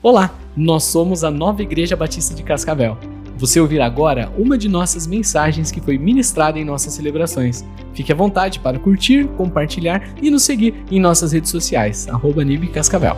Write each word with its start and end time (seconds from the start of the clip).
Olá, 0.00 0.30
nós 0.56 0.84
somos 0.84 1.24
a 1.24 1.30
Nova 1.30 1.60
Igreja 1.60 1.96
Batista 1.96 2.32
de 2.32 2.44
Cascavel. 2.44 2.96
Você 3.36 3.58
ouvirá 3.58 3.84
agora 3.84 4.30
uma 4.38 4.56
de 4.56 4.68
nossas 4.68 5.08
mensagens 5.08 5.72
que 5.72 5.80
foi 5.80 5.98
ministrada 5.98 6.56
em 6.56 6.64
nossas 6.64 6.94
celebrações. 6.94 7.64
Fique 7.96 8.12
à 8.12 8.14
vontade 8.14 8.60
para 8.60 8.78
curtir, 8.78 9.26
compartilhar 9.36 10.00
e 10.22 10.30
nos 10.30 10.44
seguir 10.44 10.72
em 10.88 11.00
nossas 11.00 11.32
redes 11.32 11.50
sociais, 11.50 12.06
arroba 12.06 12.42
Cascavel. 12.72 13.16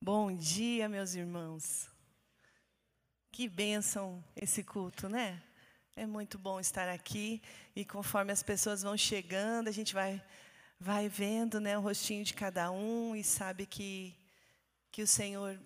Bom 0.00 0.32
dia, 0.36 0.88
meus 0.88 1.16
irmãos. 1.16 1.88
Que 3.32 3.48
bênção 3.48 4.22
esse 4.36 4.62
culto, 4.62 5.08
né? 5.08 5.42
É 5.96 6.06
muito 6.06 6.38
bom 6.38 6.60
estar 6.60 6.88
aqui 6.88 7.42
e 7.74 7.84
conforme 7.84 8.30
as 8.30 8.40
pessoas 8.40 8.84
vão 8.84 8.96
chegando, 8.96 9.66
a 9.66 9.72
gente 9.72 9.92
vai, 9.92 10.22
vai 10.78 11.08
vendo 11.08 11.58
né, 11.58 11.76
o 11.76 11.80
rostinho 11.80 12.22
de 12.22 12.34
cada 12.34 12.70
um 12.70 13.16
e 13.16 13.24
sabe 13.24 13.66
que 13.66 14.14
que 14.96 15.02
o 15.02 15.06
Senhor 15.06 15.60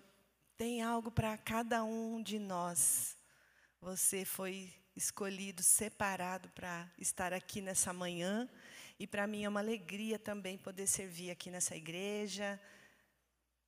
tem 0.57 0.81
algo 0.81 1.09
para 1.09 1.37
cada 1.37 1.85
um 1.85 2.21
de 2.21 2.37
nós. 2.37 3.15
Você 3.79 4.25
foi 4.25 4.73
escolhido, 4.93 5.63
separado 5.63 6.49
para 6.49 6.91
estar 6.97 7.31
aqui 7.31 7.61
nessa 7.61 7.93
manhã. 7.93 8.49
E 8.99 9.07
para 9.07 9.25
mim 9.25 9.45
é 9.45 9.47
uma 9.47 9.61
alegria 9.61 10.19
também 10.19 10.57
poder 10.57 10.85
servir 10.85 11.31
aqui 11.31 11.49
nessa 11.49 11.77
igreja. 11.77 12.59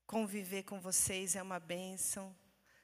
Conviver 0.05 0.63
com 0.63 0.81
vocês 0.81 1.34
é 1.34 1.41
uma 1.41 1.62
bênção. 1.62 2.35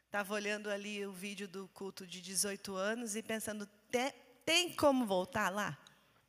Estava 0.06 0.34
olhando 0.34 0.70
ali 0.70 1.06
o 1.06 1.12
vídeo 1.12 1.50
do 1.50 1.68
culto 1.74 2.08
de 2.08 2.22
18 2.22 2.76
anos 2.76 3.14
e 3.14 3.22
pensando, 3.22 3.66
tem, 3.92 4.14
tem 4.46 4.74
como 4.74 5.06
voltar 5.06 5.50
lá? 5.50 5.78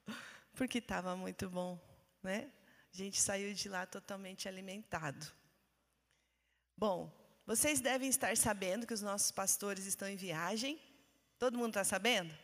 Porque 0.56 0.78
estava 0.78 1.14
muito 1.14 1.48
bom, 1.48 1.78
né? 2.20 2.50
A 2.92 2.96
gente 2.96 3.20
saiu 3.20 3.54
de 3.54 3.68
lá 3.68 3.86
totalmente 3.86 4.48
alimentado. 4.48 5.38
Bom, 6.80 7.12
vocês 7.44 7.78
devem 7.78 8.08
estar 8.08 8.34
sabendo 8.38 8.86
que 8.86 8.94
os 8.94 9.02
nossos 9.02 9.30
pastores 9.30 9.84
estão 9.84 10.08
em 10.08 10.16
viagem. 10.16 10.80
Todo 11.38 11.58
mundo 11.58 11.68
está 11.68 11.84
sabendo? 11.84 12.34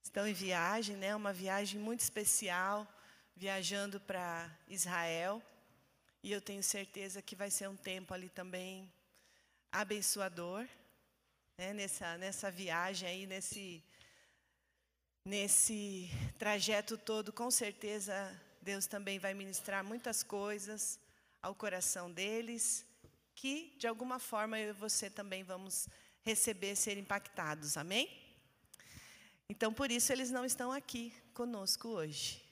Estão 0.00 0.28
em 0.28 0.32
viagem, 0.32 0.94
né? 0.94 1.12
Uma 1.16 1.32
viagem 1.32 1.80
muito 1.80 2.02
especial, 2.02 2.86
viajando 3.34 3.98
para 3.98 4.48
Israel. 4.68 5.42
E 6.22 6.30
eu 6.30 6.40
tenho 6.40 6.62
certeza 6.62 7.20
que 7.20 7.34
vai 7.34 7.50
ser 7.50 7.68
um 7.68 7.74
tempo 7.76 8.14
ali 8.14 8.28
também 8.28 8.88
abençoador, 9.72 10.64
né? 11.58 11.72
Nessa 11.72 12.16
nessa 12.16 12.48
viagem 12.48 13.08
aí, 13.08 13.26
nesse 13.26 13.82
nesse 15.24 16.08
trajeto 16.38 16.96
todo, 16.96 17.32
com 17.32 17.50
certeza 17.50 18.14
Deus 18.62 18.86
também 18.86 19.18
vai 19.18 19.34
ministrar 19.34 19.82
muitas 19.82 20.22
coisas 20.22 20.96
ao 21.42 21.56
coração 21.56 22.08
deles 22.08 22.88
que, 23.34 23.74
de 23.78 23.86
alguma 23.86 24.18
forma, 24.18 24.58
eu 24.58 24.70
e 24.70 24.72
você 24.72 25.08
também 25.08 25.42
vamos 25.42 25.88
receber, 26.22 26.76
ser 26.76 26.96
impactados. 26.98 27.76
Amém? 27.76 28.08
Então, 29.48 29.72
por 29.72 29.90
isso, 29.90 30.12
eles 30.12 30.30
não 30.30 30.44
estão 30.44 30.70
aqui 30.70 31.12
conosco 31.34 31.88
hoje. 31.88 32.42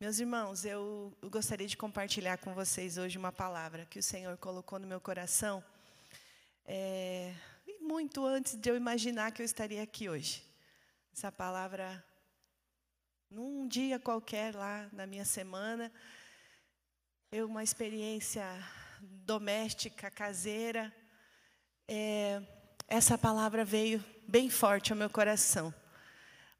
Meus 0.00 0.20
irmãos, 0.20 0.64
eu, 0.64 1.12
gostaria 1.24 1.66
de 1.66 1.76
compartilhar 1.76 2.38
com 2.38 2.54
vocês 2.54 2.98
hoje 2.98 3.18
uma 3.18 3.32
palavra 3.32 3.84
que 3.86 3.98
o 3.98 4.02
Senhor 4.02 4.36
colocou 4.36 4.78
no 4.78 4.86
meu 4.86 5.00
coração. 5.00 5.62
É, 6.64 7.34
muito 7.80 8.24
antes 8.24 8.54
de 8.54 8.70
eu 8.70 8.76
imaginar 8.76 9.32
que 9.32 9.42
eu 9.42 9.46
estaria 9.46 9.82
aqui 9.82 10.08
hoje. 10.08 10.44
Essa 11.12 11.32
palavra, 11.32 12.04
num 13.28 13.66
dia 13.66 13.98
qualquer 13.98 14.54
lá 14.54 14.88
na 14.92 15.06
minha 15.06 15.24
semana, 15.24 15.90
eu 17.32 17.46
uma 17.46 17.64
experiência 17.64 18.44
doméstica, 19.02 20.10
caseira, 20.10 20.92
é, 21.86 22.42
essa 22.86 23.16
palavra 23.16 23.64
veio 23.64 24.04
bem 24.26 24.50
forte 24.50 24.92
ao 24.92 24.98
meu 24.98 25.10
coração. 25.10 25.72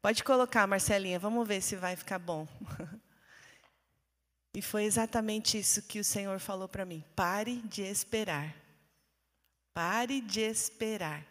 Pode 0.01 0.23
colocar, 0.23 0.65
Marcelinha, 0.67 1.19
vamos 1.19 1.47
ver 1.47 1.61
se 1.61 1.75
vai 1.75 1.95
ficar 1.95 2.19
bom. 2.19 2.47
E 4.51 4.63
foi 4.63 4.83
exatamente 4.83 5.59
isso 5.59 5.83
que 5.83 5.99
o 5.99 6.03
Senhor 6.03 6.39
falou 6.39 6.67
para 6.67 6.83
mim. 6.83 7.03
Pare 7.15 7.57
de 7.65 7.83
esperar. 7.83 8.55
Pare 9.73 10.21
de 10.21 10.41
esperar. 10.41 11.23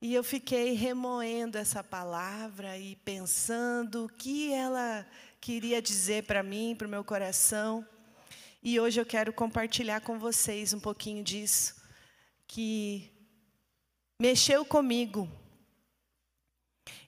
E 0.00 0.14
eu 0.14 0.22
fiquei 0.22 0.74
remoendo 0.74 1.56
essa 1.56 1.82
palavra 1.82 2.76
e 2.76 2.96
pensando 2.96 4.04
o 4.04 4.08
que 4.08 4.52
ela 4.52 5.06
queria 5.40 5.80
dizer 5.80 6.24
para 6.24 6.42
mim, 6.42 6.74
para 6.76 6.86
o 6.86 6.90
meu 6.90 7.04
coração. 7.04 7.86
E 8.60 8.80
hoje 8.80 9.00
eu 9.00 9.06
quero 9.06 9.32
compartilhar 9.32 10.00
com 10.00 10.18
vocês 10.18 10.72
um 10.72 10.80
pouquinho 10.80 11.22
disso, 11.22 11.76
que 12.44 13.08
mexeu 14.20 14.64
comigo 14.64 15.30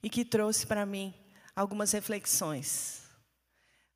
e 0.00 0.09
que 0.09 0.25
trouxe 0.25 0.65
para 0.65 0.87
mim 0.87 1.12
algumas 1.55 1.91
reflexões. 1.91 3.03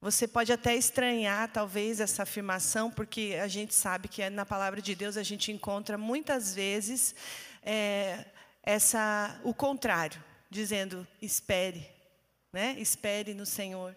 Você 0.01 0.27
pode 0.27 0.53
até 0.53 0.75
estranhar, 0.75 1.51
talvez, 1.53 2.01
essa 2.01 2.25
afirmação, 2.25 2.91
porque 2.91 3.39
a 3.41 3.47
gente 3.47 3.73
sabe 3.73 4.09
que 4.09 4.29
na 4.31 4.45
palavra 4.45 4.83
de 4.83 4.93
Deus 4.97 5.17
a 5.17 5.23
gente 5.23 5.53
encontra 5.53 5.97
muitas 5.97 6.57
vezes 6.57 7.15
é, 7.63 8.27
essa, 8.65 9.41
o 9.45 9.55
contrário, 9.55 10.23
dizendo: 10.51 11.07
espere, 11.23 11.89
né? 12.53 12.75
espere 12.79 13.33
no 13.33 13.47
Senhor, 13.47 13.97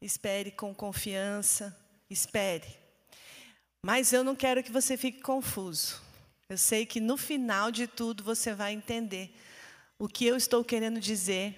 espere 0.00 0.52
com 0.52 0.72
confiança, 0.72 1.76
espere. 2.08 2.66
Mas 3.82 4.12
eu 4.12 4.24
não 4.24 4.34
quero 4.34 4.62
que 4.62 4.72
você 4.72 4.96
fique 4.96 5.20
confuso. 5.20 6.00
Eu 6.48 6.58
sei 6.58 6.86
que 6.86 7.00
no 7.00 7.16
final 7.16 7.70
de 7.70 7.86
tudo 7.86 8.22
você 8.22 8.54
vai 8.54 8.72
entender 8.72 9.34
o 9.98 10.08
que 10.08 10.26
eu 10.26 10.36
estou 10.36 10.64
querendo 10.64 11.00
dizer 11.00 11.54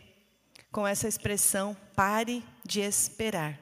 com 0.70 0.86
essa 0.86 1.08
expressão 1.08 1.74
pare 1.94 2.44
de 2.64 2.80
esperar. 2.80 3.58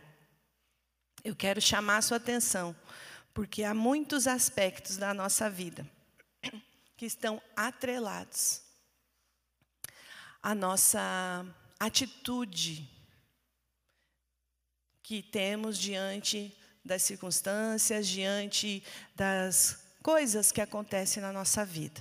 Eu 1.25 1.35
quero 1.35 1.61
chamar 1.61 1.99
a 1.99 2.03
sua 2.03 2.19
atenção, 2.19 2.75
porque 3.35 3.65
há 3.65 3.75
muitos 3.75 4.27
aspectos 4.27 4.97
da 4.97 5.13
nossa 5.13 5.51
vida 5.51 5.89
que 6.97 7.07
estão 7.07 7.43
atrelados 7.57 8.63
à 10.43 10.55
nossa 10.55 11.45
atitude 11.79 12.89
que 15.03 15.23
temos 15.23 15.79
diante 15.79 16.57
das 16.87 17.03
circunstâncias, 17.03 18.07
diante 18.07 18.83
das 19.15 19.85
coisas 20.03 20.53
que 20.53 20.61
acontecem 20.61 21.23
na 21.23 21.33
nossa 21.33 21.65
vida. 21.65 22.01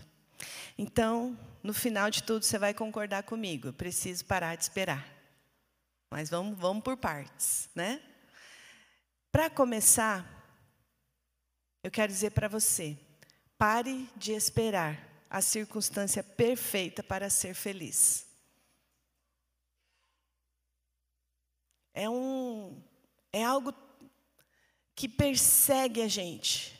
Então, 0.77 1.37
no 1.63 1.73
final 1.73 2.11
de 2.11 2.21
tudo, 2.21 2.45
você 2.45 2.59
vai 2.59 2.73
concordar 2.73 3.23
comigo. 3.23 3.69
Eu 3.69 3.73
preciso 3.73 4.23
parar 4.25 4.55
de 4.55 4.63
esperar. 4.63 5.05
Mas 6.09 6.29
vamos, 6.29 6.57
vamos 6.57 6.83
por 6.83 6.95
partes, 6.95 7.69
né? 7.73 8.01
Para 9.31 9.49
começar, 9.49 10.25
eu 11.83 11.91
quero 11.91 12.11
dizer 12.11 12.31
para 12.31 12.47
você: 12.47 12.97
pare 13.57 14.07
de 14.15 14.31
esperar 14.31 14.97
a 15.29 15.41
circunstância 15.41 16.23
perfeita 16.23 17.03
para 17.03 17.29
ser 17.29 17.53
feliz. 17.53 18.25
É 21.93 22.09
um 22.09 22.81
é 23.31 23.43
algo 23.43 23.73
que 24.95 25.09
persegue 25.09 26.01
a 26.01 26.07
gente. 26.07 26.73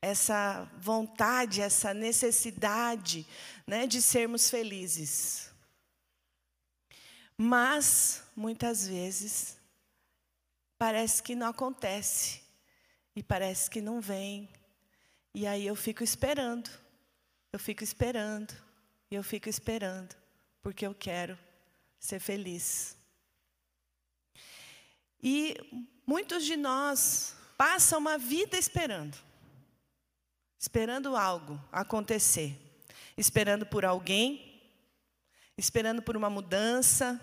Essa 0.00 0.64
vontade, 0.78 1.60
essa 1.60 1.94
necessidade 1.94 3.26
né, 3.66 3.86
de 3.86 4.02
sermos 4.02 4.50
felizes. 4.50 5.50
Mas, 7.36 8.24
muitas 8.34 8.86
vezes, 8.88 9.56
parece 10.78 11.22
que 11.22 11.34
não 11.34 11.48
acontece. 11.48 12.40
E 13.14 13.22
parece 13.22 13.70
que 13.70 13.80
não 13.80 14.00
vem. 14.00 14.48
E 15.34 15.46
aí 15.46 15.66
eu 15.66 15.76
fico 15.76 16.02
esperando. 16.02 16.70
Eu 17.52 17.58
fico 17.58 17.84
esperando. 17.84 18.54
E 19.10 19.14
eu 19.14 19.22
fico 19.22 19.48
esperando. 19.48 20.16
Porque 20.62 20.86
eu 20.86 20.94
quero 20.94 21.38
ser 21.98 22.18
feliz. 22.18 22.96
E 25.22 25.56
Muitos 26.06 26.44
de 26.44 26.56
nós 26.56 27.36
passam 27.56 27.98
uma 27.98 28.18
vida 28.18 28.58
esperando. 28.58 29.16
Esperando 30.58 31.16
algo 31.16 31.60
acontecer. 31.70 32.58
Esperando 33.16 33.64
por 33.64 33.84
alguém. 33.84 34.60
Esperando 35.56 36.02
por 36.02 36.16
uma 36.16 36.28
mudança. 36.28 37.20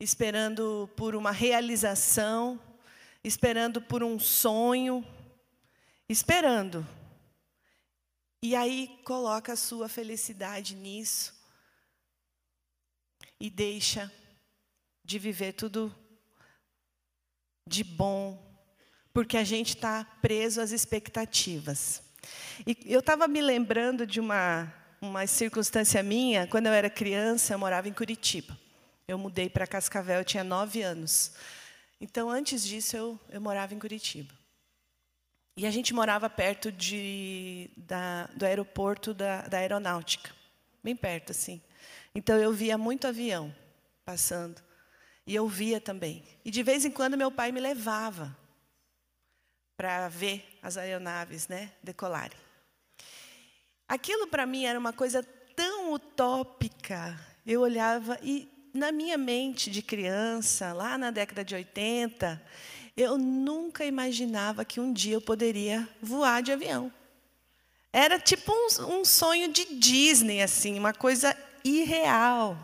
Esperando 0.00 0.90
por 0.96 1.14
uma 1.14 1.30
realização. 1.30 2.60
Esperando 3.22 3.80
por 3.80 4.02
um 4.02 4.18
sonho. 4.18 5.06
Esperando. 6.08 6.86
E 8.42 8.54
aí 8.54 9.00
coloca 9.04 9.52
a 9.52 9.56
sua 9.56 9.88
felicidade 9.88 10.74
nisso. 10.74 11.34
E 13.40 13.48
deixa 13.48 14.12
de 15.04 15.18
viver 15.18 15.52
tudo 15.52 15.94
de 17.68 17.84
bom, 17.84 18.42
porque 19.12 19.36
a 19.36 19.44
gente 19.44 19.76
está 19.76 20.04
preso 20.22 20.60
às 20.60 20.72
expectativas. 20.72 22.02
E 22.66 22.76
eu 22.86 23.00
estava 23.00 23.28
me 23.28 23.40
lembrando 23.40 24.06
de 24.06 24.18
uma, 24.20 24.72
uma 25.00 25.26
circunstância 25.26 26.02
minha, 26.02 26.46
quando 26.46 26.66
eu 26.66 26.72
era 26.72 26.90
criança, 26.90 27.54
eu 27.54 27.58
morava 27.58 27.88
em 27.88 27.92
Curitiba. 27.92 28.58
Eu 29.06 29.18
mudei 29.18 29.48
para 29.48 29.66
Cascavel, 29.66 30.18
eu 30.18 30.24
tinha 30.24 30.44
nove 30.44 30.82
anos. 30.82 31.32
Então, 32.00 32.30
antes 32.30 32.64
disso, 32.64 32.96
eu, 32.96 33.20
eu 33.30 33.40
morava 33.40 33.74
em 33.74 33.78
Curitiba. 33.78 34.32
E 35.56 35.66
a 35.66 35.70
gente 35.70 35.92
morava 35.92 36.30
perto 36.30 36.70
de, 36.70 37.70
da, 37.76 38.26
do 38.36 38.44
aeroporto 38.44 39.12
da, 39.12 39.42
da 39.42 39.58
aeronáutica, 39.58 40.30
bem 40.84 40.94
perto, 40.94 41.32
assim. 41.32 41.60
Então, 42.14 42.36
eu 42.36 42.52
via 42.52 42.78
muito 42.78 43.06
avião 43.06 43.54
passando. 44.04 44.67
E 45.28 45.34
eu 45.34 45.46
via 45.46 45.78
também. 45.78 46.24
E, 46.42 46.50
de 46.50 46.62
vez 46.62 46.86
em 46.86 46.90
quando, 46.90 47.14
meu 47.14 47.30
pai 47.30 47.52
me 47.52 47.60
levava 47.60 48.34
para 49.76 50.08
ver 50.08 50.42
as 50.62 50.78
aeronaves 50.78 51.48
né, 51.48 51.70
decolarem. 51.82 52.38
Aquilo, 53.86 54.26
para 54.26 54.46
mim, 54.46 54.64
era 54.64 54.78
uma 54.78 54.90
coisa 54.90 55.22
tão 55.54 55.92
utópica. 55.92 57.20
Eu 57.46 57.60
olhava 57.60 58.18
e 58.22 58.48
na 58.72 58.90
minha 58.90 59.18
mente 59.18 59.70
de 59.70 59.82
criança, 59.82 60.72
lá 60.72 60.96
na 60.96 61.10
década 61.10 61.44
de 61.44 61.54
80, 61.54 62.42
eu 62.96 63.18
nunca 63.18 63.84
imaginava 63.84 64.64
que 64.64 64.80
um 64.80 64.90
dia 64.90 65.16
eu 65.16 65.20
poderia 65.20 65.86
voar 66.00 66.42
de 66.42 66.52
avião. 66.52 66.90
Era 67.92 68.18
tipo 68.18 68.50
um, 68.50 69.00
um 69.00 69.04
sonho 69.04 69.52
de 69.52 69.74
Disney, 69.74 70.40
assim, 70.40 70.78
uma 70.78 70.94
coisa 70.94 71.36
irreal. 71.62 72.56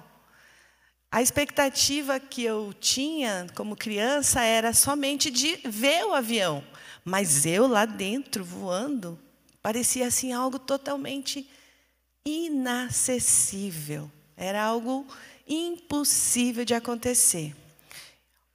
A 1.14 1.22
expectativa 1.22 2.18
que 2.18 2.42
eu 2.42 2.74
tinha 2.80 3.46
como 3.54 3.76
criança 3.76 4.42
era 4.42 4.74
somente 4.74 5.30
de 5.30 5.60
ver 5.64 6.04
o 6.06 6.12
avião, 6.12 6.64
mas 7.04 7.46
eu 7.46 7.68
lá 7.68 7.86
dentro 7.86 8.44
voando 8.44 9.16
parecia 9.62 10.08
assim 10.08 10.32
algo 10.32 10.58
totalmente 10.58 11.48
inacessível. 12.26 14.10
Era 14.36 14.60
algo 14.64 15.06
impossível 15.46 16.64
de 16.64 16.74
acontecer. 16.74 17.54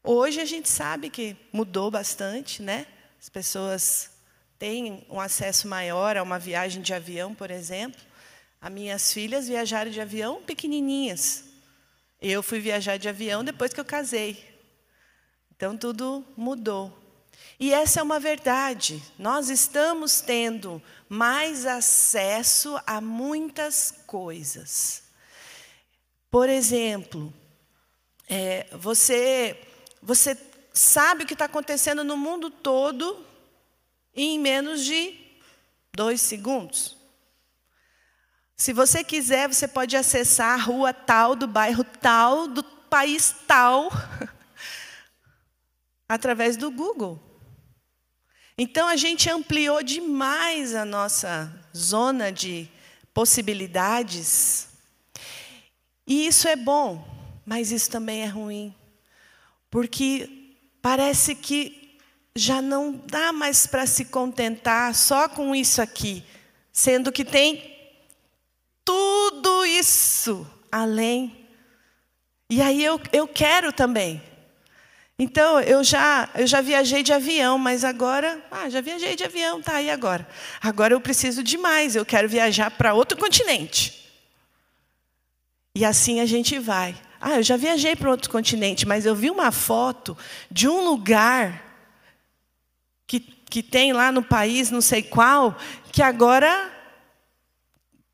Hoje 0.04 0.42
a 0.42 0.46
gente 0.46 0.68
sabe 0.68 1.10
que 1.10 1.38
mudou 1.54 1.90
bastante, 1.90 2.62
né? 2.62 2.88
As 3.22 3.30
pessoas 3.30 4.12
têm 4.60 5.06
um 5.10 5.22
acesso 5.22 5.66
maior 5.66 6.18
a 6.18 6.24
uma 6.24 6.38
viagem 6.38 6.82
de 6.82 6.94
avião, 6.94 7.34
por 7.34 7.52
exemplo. 7.52 8.02
As 8.60 8.70
minhas 8.70 9.14
filhas 9.14 9.48
viajaram 9.48 9.90
de 9.90 10.02
avião 10.02 10.44
pequenininhas. 10.44 11.48
Eu 12.22 12.44
fui 12.44 12.60
viajar 12.60 12.98
de 12.98 13.08
avião 13.08 13.44
depois 13.44 13.74
que 13.74 13.80
eu 13.80 13.86
casei. 13.86 14.46
Então 15.56 15.78
tudo 15.78 16.26
mudou. 16.36 16.98
E 17.60 17.74
essa 17.74 18.00
é 18.00 18.04
uma 18.04 18.20
verdade. 18.20 19.02
Nós 19.18 19.50
estamos 19.50 20.22
tendo 20.22 20.82
mais 21.08 21.66
acesso 21.66 22.80
a 22.86 23.02
muitas 23.02 23.92
coisas. 24.06 25.04
Por 26.30 26.48
exemplo, 26.48 27.34
é, 28.30 28.68
você, 28.72 29.60
você 30.02 30.38
sabe 30.74 31.24
o 31.24 31.28
que 31.28 31.34
está 31.34 31.46
acontecendo 31.46 32.04
no 32.04 32.16
mundo 32.16 32.50
todo 32.50 33.26
em 34.14 34.38
menos 34.38 34.86
de 34.86 35.18
dois 35.94 36.22
segundos. 36.22 36.99
Se 38.60 38.74
você 38.74 39.06
quiser, 39.06 39.48
você 39.48 39.70
pode 39.70 39.96
acessar 39.96 40.60
a 40.60 40.62
rua 40.62 40.92
tal, 40.92 41.34
do 41.34 41.48
bairro 41.48 41.86
tal, 41.86 42.46
do 42.46 42.62
país 42.62 43.34
tal, 43.48 43.90
através 46.10 46.58
do 46.58 46.70
Google. 46.70 47.18
Então 48.58 48.90
a 48.90 48.98
gente 48.98 49.30
ampliou 49.30 49.82
demais 49.82 50.76
a 50.76 50.84
nossa 50.84 51.50
zona 51.74 52.34
de 52.34 52.68
possibilidades 53.14 54.68
e 56.06 56.28
isso 56.28 56.46
é 56.46 56.58
bom, 56.58 57.08
mas 57.46 57.72
isso 57.72 57.90
também 57.90 58.24
é 58.24 58.28
ruim. 58.28 58.76
Porque 59.70 60.58
parece 60.82 61.34
que 61.34 61.98
já 62.36 62.62
não 62.62 62.92
dá 62.92 63.32
mais 63.32 63.66
para 63.66 63.88
se 63.88 64.04
contentar 64.04 64.94
só 64.94 65.30
com 65.30 65.56
isso 65.56 65.82
aqui, 65.82 66.26
sendo 66.74 67.10
que 67.10 67.24
tem 67.24 67.79
isso 69.80 70.46
além. 70.72 71.48
E 72.50 72.62
aí 72.62 72.84
eu, 72.84 73.00
eu 73.12 73.28
quero 73.28 73.72
também. 73.72 74.22
Então, 75.22 75.60
eu 75.60 75.84
já, 75.84 76.30
eu 76.34 76.48
já 76.48 76.62
viajei 76.62 77.04
de 77.04 77.12
avião, 77.12 77.58
mas 77.58 77.84
agora, 77.84 78.42
ah, 78.50 78.70
já 78.70 78.80
viajei 78.80 79.18
de 79.18 79.26
avião, 79.26 79.62
tá 79.62 79.76
aí 79.76 79.90
agora. 79.90 80.26
Agora 80.62 80.94
eu 80.94 81.02
preciso 81.02 81.44
de 81.44 81.58
mais, 81.58 81.96
eu 81.96 82.06
quero 82.06 82.30
viajar 82.30 82.72
para 82.72 82.94
outro 82.94 83.18
continente. 83.18 84.10
E 85.76 85.84
assim 85.84 86.22
a 86.22 86.26
gente 86.26 86.58
vai. 86.58 86.96
Ah, 87.20 87.36
eu 87.36 87.44
já 87.44 87.58
viajei 87.58 87.98
para 87.98 88.10
outro 88.10 88.30
continente, 88.30 88.88
mas 88.88 89.06
eu 89.06 89.14
vi 89.14 89.30
uma 89.30 89.52
foto 89.52 90.18
de 90.50 90.70
um 90.70 90.86
lugar 90.86 91.66
que, 93.06 93.20
que 93.20 93.62
tem 93.62 93.92
lá 93.92 94.10
no 94.10 94.24
país, 94.24 94.72
não 94.72 94.82
sei 94.82 95.04
qual, 95.04 95.58
que 95.92 96.02
agora. 96.02 96.72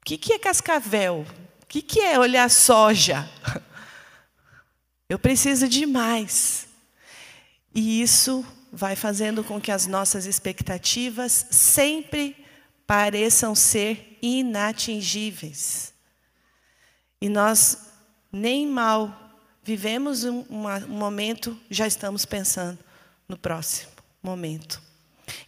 O 0.02 0.06
que, 0.06 0.18
que 0.18 0.34
é 0.34 0.40
cascavel? 0.40 1.26
Que, 1.76 1.82
que 1.82 2.00
é 2.00 2.18
olhar 2.18 2.50
soja? 2.50 3.30
Eu 5.10 5.20
preciso 5.20 5.68
de 5.68 5.86
mais. 5.86 6.70
E 7.74 8.02
isso 8.02 8.46
vai 8.72 8.96
fazendo 8.96 9.44
com 9.44 9.60
que 9.60 9.70
as 9.70 9.86
nossas 9.86 10.26
expectativas 10.26 11.48
sempre 11.52 12.34
pareçam 12.88 13.54
ser 13.54 14.18
inatingíveis. 14.22 15.94
E 17.20 17.28
nós 17.28 17.90
nem 18.32 18.66
mal 18.66 19.36
vivemos 19.62 20.24
um, 20.24 20.46
um 20.50 20.88
momento, 20.88 21.60
já 21.70 21.86
estamos 21.86 22.24
pensando 22.24 22.80
no 23.28 23.38
próximo 23.38 23.92
momento. 24.24 24.82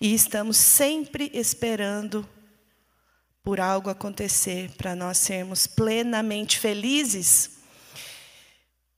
E 0.02 0.14
estamos 0.14 0.58
sempre 0.58 1.32
esperando 1.34 2.28
por 3.48 3.62
algo 3.62 3.90
acontecer 3.90 4.72
para 4.72 4.94
nós 4.94 5.18
sermos 5.18 5.66
plenamente 5.66 6.60
felizes. 6.60 7.52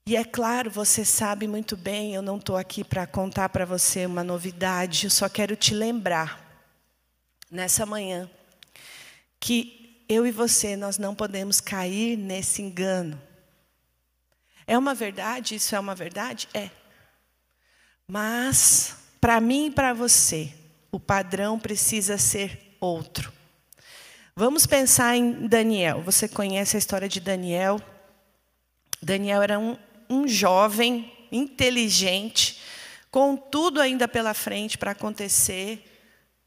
E 0.04 0.16
é 0.16 0.24
claro, 0.24 0.68
você 0.68 1.04
sabe 1.04 1.46
muito 1.46 1.76
bem, 1.76 2.16
eu 2.16 2.20
não 2.20 2.36
estou 2.36 2.56
aqui 2.56 2.82
para 2.82 3.06
contar 3.06 3.50
para 3.50 3.64
você 3.64 4.04
uma 4.06 4.24
novidade, 4.24 5.04
eu 5.04 5.10
só 5.10 5.28
quero 5.28 5.54
te 5.54 5.72
lembrar, 5.72 6.66
nessa 7.48 7.86
manhã, 7.86 8.28
que 9.38 10.04
eu 10.08 10.26
e 10.26 10.32
você, 10.32 10.74
nós 10.74 10.98
não 10.98 11.14
podemos 11.14 11.60
cair 11.60 12.16
nesse 12.16 12.60
engano. 12.60 13.22
É 14.66 14.76
uma 14.76 14.94
verdade? 14.94 15.54
Isso 15.54 15.76
é 15.76 15.78
uma 15.78 15.94
verdade? 15.94 16.48
É. 16.52 16.70
Mas, 18.04 18.96
para 19.20 19.40
mim 19.40 19.66
e 19.66 19.70
para 19.70 19.94
você, 19.94 20.52
o 20.90 20.98
padrão 20.98 21.56
precisa 21.56 22.18
ser 22.18 22.76
outro. 22.80 23.38
Vamos 24.36 24.64
pensar 24.64 25.16
em 25.16 25.48
Daniel. 25.48 26.02
Você 26.02 26.28
conhece 26.28 26.76
a 26.76 26.78
história 26.78 27.08
de 27.08 27.20
Daniel? 27.20 27.80
Daniel 29.02 29.42
era 29.42 29.58
um, 29.58 29.76
um 30.08 30.28
jovem 30.28 31.12
inteligente, 31.32 32.60
com 33.10 33.36
tudo 33.36 33.80
ainda 33.80 34.06
pela 34.06 34.32
frente 34.32 34.78
para 34.78 34.92
acontecer. 34.92 35.84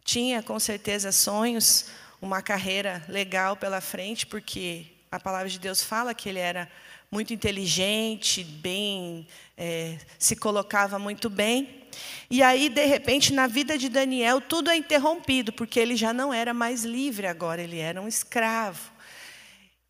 Tinha 0.04 0.42
com 0.42 0.60
certeza 0.60 1.12
sonhos, 1.12 1.88
uma 2.22 2.42
carreira 2.42 3.04
legal 3.10 3.58
pela 3.58 3.82
frente, 3.82 4.26
porque 4.26 4.88
a 5.12 5.20
palavra 5.20 5.50
de 5.50 5.60
Deus 5.60 5.84
fala 5.84 6.14
que 6.14 6.30
ele 6.30 6.40
era 6.40 6.70
muito 7.14 7.34
inteligente, 7.34 8.44
bem, 8.44 9.28
é, 9.56 9.98
se 10.20 10.36
colocava 10.36 11.00
muito 11.00 11.30
bem. 11.30 11.84
E 12.30 12.42
aí, 12.42 12.68
de 12.68 12.86
repente, 12.86 13.32
na 13.32 13.48
vida 13.48 13.78
de 13.78 13.88
Daniel, 13.88 14.42
tudo 14.42 14.70
é 14.70 14.76
interrompido, 14.76 15.54
porque 15.54 15.80
ele 15.80 15.96
já 15.96 16.12
não 16.12 16.34
era 16.34 16.54
mais 16.54 16.84
livre 16.84 17.28
agora, 17.28 17.62
ele 17.62 17.78
era 17.78 18.02
um 18.02 18.08
escravo. 18.08 18.92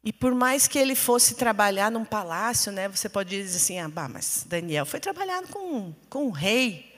E 0.03 0.12
por 0.12 0.36
mais 0.36 0.68
que 0.68 0.77
ele 0.77 0.94
fosse 0.94 1.36
trabalhar 1.36 1.89
num 1.89 2.03
palácio, 2.03 2.72
né, 2.72 2.89
você 2.89 3.08
pode 3.08 3.30
dizer 3.30 3.56
assim: 3.56 3.80
ah, 3.80 3.88
bah, 3.88 4.10
mas 4.10 4.46
Daniel 4.46 4.86
foi 4.86 5.00
trabalhar 5.00 5.42
com, 5.44 5.94
com 6.10 6.27
o 6.27 6.32
rei, 6.32 6.94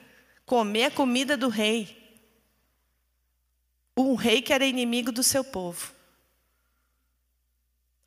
comer 0.45 0.85
a 0.85 0.91
comida 0.91 1.37
do 1.37 1.47
rei 1.47 2.03
um 3.97 4.15
rei 4.15 4.41
que 4.41 4.51
era 4.51 4.65
inimigo 4.65 5.11
do 5.11 5.23
seu 5.23 5.43
povo. 5.43 5.94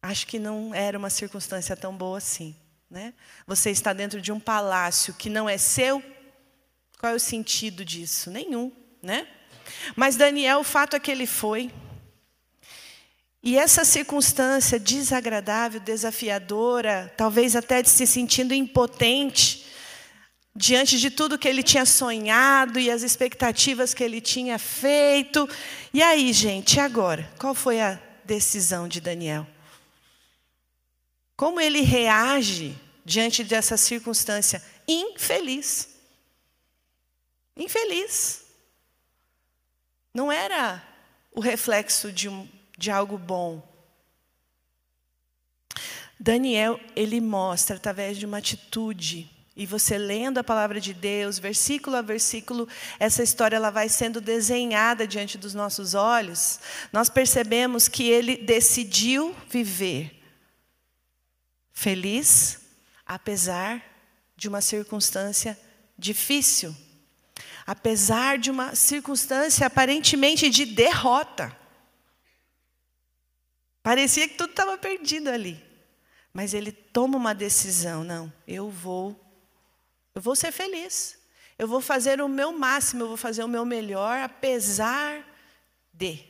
Acho 0.09 0.27
que 0.27 0.39
não 0.39 0.75
era 0.75 0.97
uma 0.97 1.11
circunstância 1.11 1.77
tão 1.77 1.95
boa 1.95 2.17
assim. 2.17 2.57
Né? 2.91 3.13
Você 3.47 3.71
está 3.71 3.93
dentro 3.93 4.23
de 4.23 4.33
um 4.33 4.41
palácio 4.41 5.13
que 5.13 5.29
não 5.29 5.47
é 5.47 5.59
seu. 5.59 6.03
Qual 6.99 7.13
é 7.13 7.15
o 7.15 7.21
sentido 7.21 7.85
disso? 7.85 8.31
Nenhum. 8.31 8.73
Né? 9.03 9.29
Mas 9.95 10.17
Daniel, 10.17 10.61
o 10.61 10.65
fato 10.65 10.97
é 10.97 10.99
que 10.99 11.11
ele 11.11 11.27
foi. 11.27 11.71
E 13.43 13.59
essa 13.59 13.85
circunstância 13.85 14.81
desagradável, 14.81 15.79
desafiadora, 15.79 17.13
talvez 17.15 17.55
até 17.55 17.83
de 17.83 17.91
se 17.91 18.07
sentindo 18.07 18.55
impotente, 18.55 19.67
diante 20.57 20.99
de 20.99 21.11
tudo 21.11 21.37
que 21.37 21.47
ele 21.47 21.63
tinha 21.63 21.85
sonhado 21.85 22.81
e 22.81 22.91
as 22.91 23.03
expectativas 23.03 23.93
que 23.93 24.03
ele 24.03 24.23
tinha 24.23 24.59
feito. 24.59 25.47
E 25.93 26.03
aí, 26.03 26.33
gente, 26.33 26.81
agora? 26.81 27.31
Qual 27.39 27.55
foi 27.55 27.79
a 27.83 28.01
decisão 28.25 28.89
de 28.89 29.03
Daniel? 29.03 29.47
Como 31.39 31.61
ele 31.61 31.83
reage 31.83 32.77
diante 33.05 33.45
dessa 33.45 33.77
circunstância 33.77 34.61
infeliz? 34.89 35.89
Infeliz. 37.57 38.43
Não 40.13 40.33
era 40.33 40.83
o 41.33 41.39
reflexo 41.39 42.11
de, 42.11 42.29
um, 42.29 42.49
de 42.77 42.91
algo 42.91 43.17
bom. 43.17 43.63
Daniel, 46.19 46.81
ele 46.97 47.21
mostra 47.21 47.77
através 47.77 48.19
de 48.19 48.27
uma 48.27 48.39
atitude 48.39 49.31
e 49.55 49.65
você 49.65 49.97
lendo 49.97 50.39
a 50.39 50.45
palavra 50.45 50.81
de 50.81 50.93
Deus, 50.93 51.39
versículo 51.39 51.95
a 51.95 52.03
versículo, 52.03 52.67
essa 52.99 53.23
história 53.23 53.55
ela 53.55 53.71
vai 53.71 53.89
sendo 53.89 54.21
desenhada 54.21 55.07
diante 55.07 55.39
dos 55.39 55.55
nossos 55.55 55.95
olhos. 55.95 56.59
Nós 56.93 57.09
percebemos 57.09 57.87
que 57.87 58.11
ele 58.11 58.37
decidiu 58.39 59.37
viver 59.49 60.18
feliz, 61.79 62.59
apesar 63.07 63.81
de 64.37 64.49
uma 64.49 64.61
circunstância 64.61 65.57
difícil, 65.97 66.75
apesar 67.65 68.37
de 68.37 68.51
uma 68.51 68.75
circunstância 68.75 69.65
aparentemente 69.65 70.51
de 70.51 70.65
derrota. 70.65 71.57
Parecia 73.81 74.29
que 74.29 74.35
tudo 74.35 74.51
estava 74.51 74.77
perdido 74.77 75.31
ali. 75.31 75.65
Mas 76.33 76.53
ele 76.53 76.73
toma 76.73 77.17
uma 77.17 77.33
decisão: 77.33 78.03
não, 78.03 78.33
eu 78.47 78.69
vou 78.69 79.19
eu 80.17 80.21
vou 80.21 80.35
ser 80.35 80.51
feliz. 80.51 81.17
Eu 81.57 81.69
vou 81.69 81.81
fazer 81.81 82.21
o 82.21 82.29
meu 82.29 82.51
máximo, 82.51 83.05
eu 83.05 83.09
vou 83.09 83.17
fazer 83.17 83.45
o 83.45 83.49
meu 83.49 83.65
melhor, 83.65 84.19
apesar 84.21 85.25
de. 85.93 86.25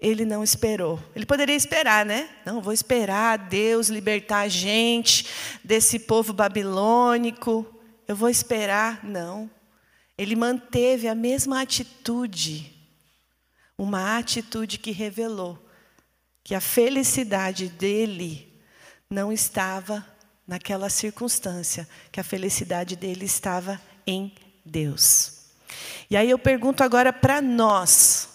Ele 0.00 0.24
não 0.24 0.44
esperou. 0.44 1.02
Ele 1.14 1.26
poderia 1.26 1.56
esperar, 1.56 2.06
né? 2.06 2.28
Não, 2.44 2.62
vou 2.62 2.72
esperar 2.72 3.36
Deus 3.36 3.88
libertar 3.88 4.40
a 4.40 4.48
gente 4.48 5.26
desse 5.64 5.98
povo 5.98 6.32
babilônico. 6.32 7.66
Eu 8.06 8.14
vou 8.14 8.28
esperar. 8.28 9.04
Não. 9.04 9.50
Ele 10.16 10.36
manteve 10.36 11.08
a 11.08 11.14
mesma 11.14 11.60
atitude. 11.60 12.72
Uma 13.76 14.18
atitude 14.18 14.78
que 14.78 14.90
revelou 14.90 15.68
que 16.48 16.54
a 16.54 16.62
felicidade 16.62 17.68
dele 17.68 18.58
não 19.10 19.30
estava 19.30 20.02
naquela 20.46 20.88
circunstância, 20.88 21.86
que 22.10 22.18
a 22.18 22.24
felicidade 22.24 22.96
dele 22.96 23.26
estava 23.26 23.78
em 24.06 24.34
Deus. 24.64 25.50
E 26.08 26.16
aí 26.16 26.30
eu 26.30 26.38
pergunto 26.38 26.82
agora 26.82 27.12
para 27.12 27.42
nós, 27.42 28.27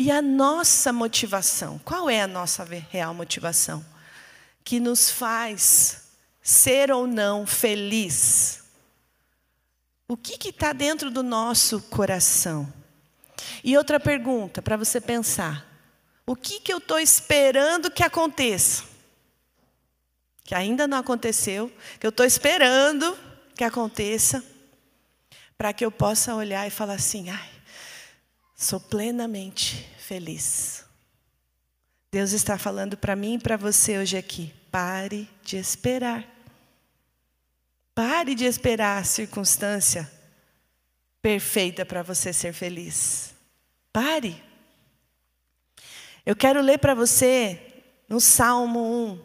e 0.00 0.10
a 0.10 0.22
nossa 0.22 0.92
motivação? 0.92 1.78
Qual 1.84 2.08
é 2.08 2.22
a 2.22 2.26
nossa 2.26 2.64
real 2.64 3.12
motivação? 3.14 3.84
Que 4.64 4.80
nos 4.80 5.10
faz 5.10 6.04
ser 6.42 6.90
ou 6.90 7.06
não 7.06 7.46
feliz? 7.46 8.64
O 10.08 10.16
que 10.16 10.48
está 10.48 10.72
dentro 10.72 11.10
do 11.10 11.22
nosso 11.22 11.82
coração? 11.82 12.72
E 13.62 13.76
outra 13.76 14.00
pergunta 14.00 14.62
para 14.62 14.76
você 14.76 15.00
pensar: 15.00 15.66
o 16.26 16.34
que, 16.34 16.60
que 16.60 16.72
eu 16.72 16.78
estou 16.78 16.98
esperando 16.98 17.90
que 17.90 18.02
aconteça? 18.02 18.90
que 20.50 20.54
ainda 20.56 20.88
não 20.88 20.98
aconteceu, 20.98 21.70
que 22.00 22.04
eu 22.04 22.08
estou 22.08 22.26
esperando 22.26 23.16
que 23.54 23.62
aconteça, 23.62 24.44
para 25.56 25.72
que 25.72 25.84
eu 25.84 25.92
possa 25.92 26.34
olhar 26.34 26.66
e 26.66 26.70
falar 26.70 26.94
assim: 26.94 27.30
ai, 27.30 27.50
sou 28.60 28.78
plenamente 28.78 29.88
feliz. 29.98 30.84
Deus 32.12 32.32
está 32.32 32.58
falando 32.58 32.94
para 32.94 33.16
mim 33.16 33.36
e 33.36 33.38
para 33.38 33.56
você 33.56 33.96
hoje 33.96 34.18
aqui: 34.18 34.52
pare 34.70 35.28
de 35.42 35.56
esperar. 35.56 36.28
Pare 37.94 38.34
de 38.34 38.44
esperar 38.44 38.98
a 38.98 39.04
circunstância 39.04 40.10
perfeita 41.22 41.86
para 41.86 42.02
você 42.02 42.32
ser 42.32 42.52
feliz. 42.52 43.34
Pare. 43.92 44.42
Eu 46.26 46.36
quero 46.36 46.60
ler 46.60 46.78
para 46.78 46.94
você 46.94 47.82
no 48.08 48.20
Salmo 48.20 48.80
1, 48.80 49.22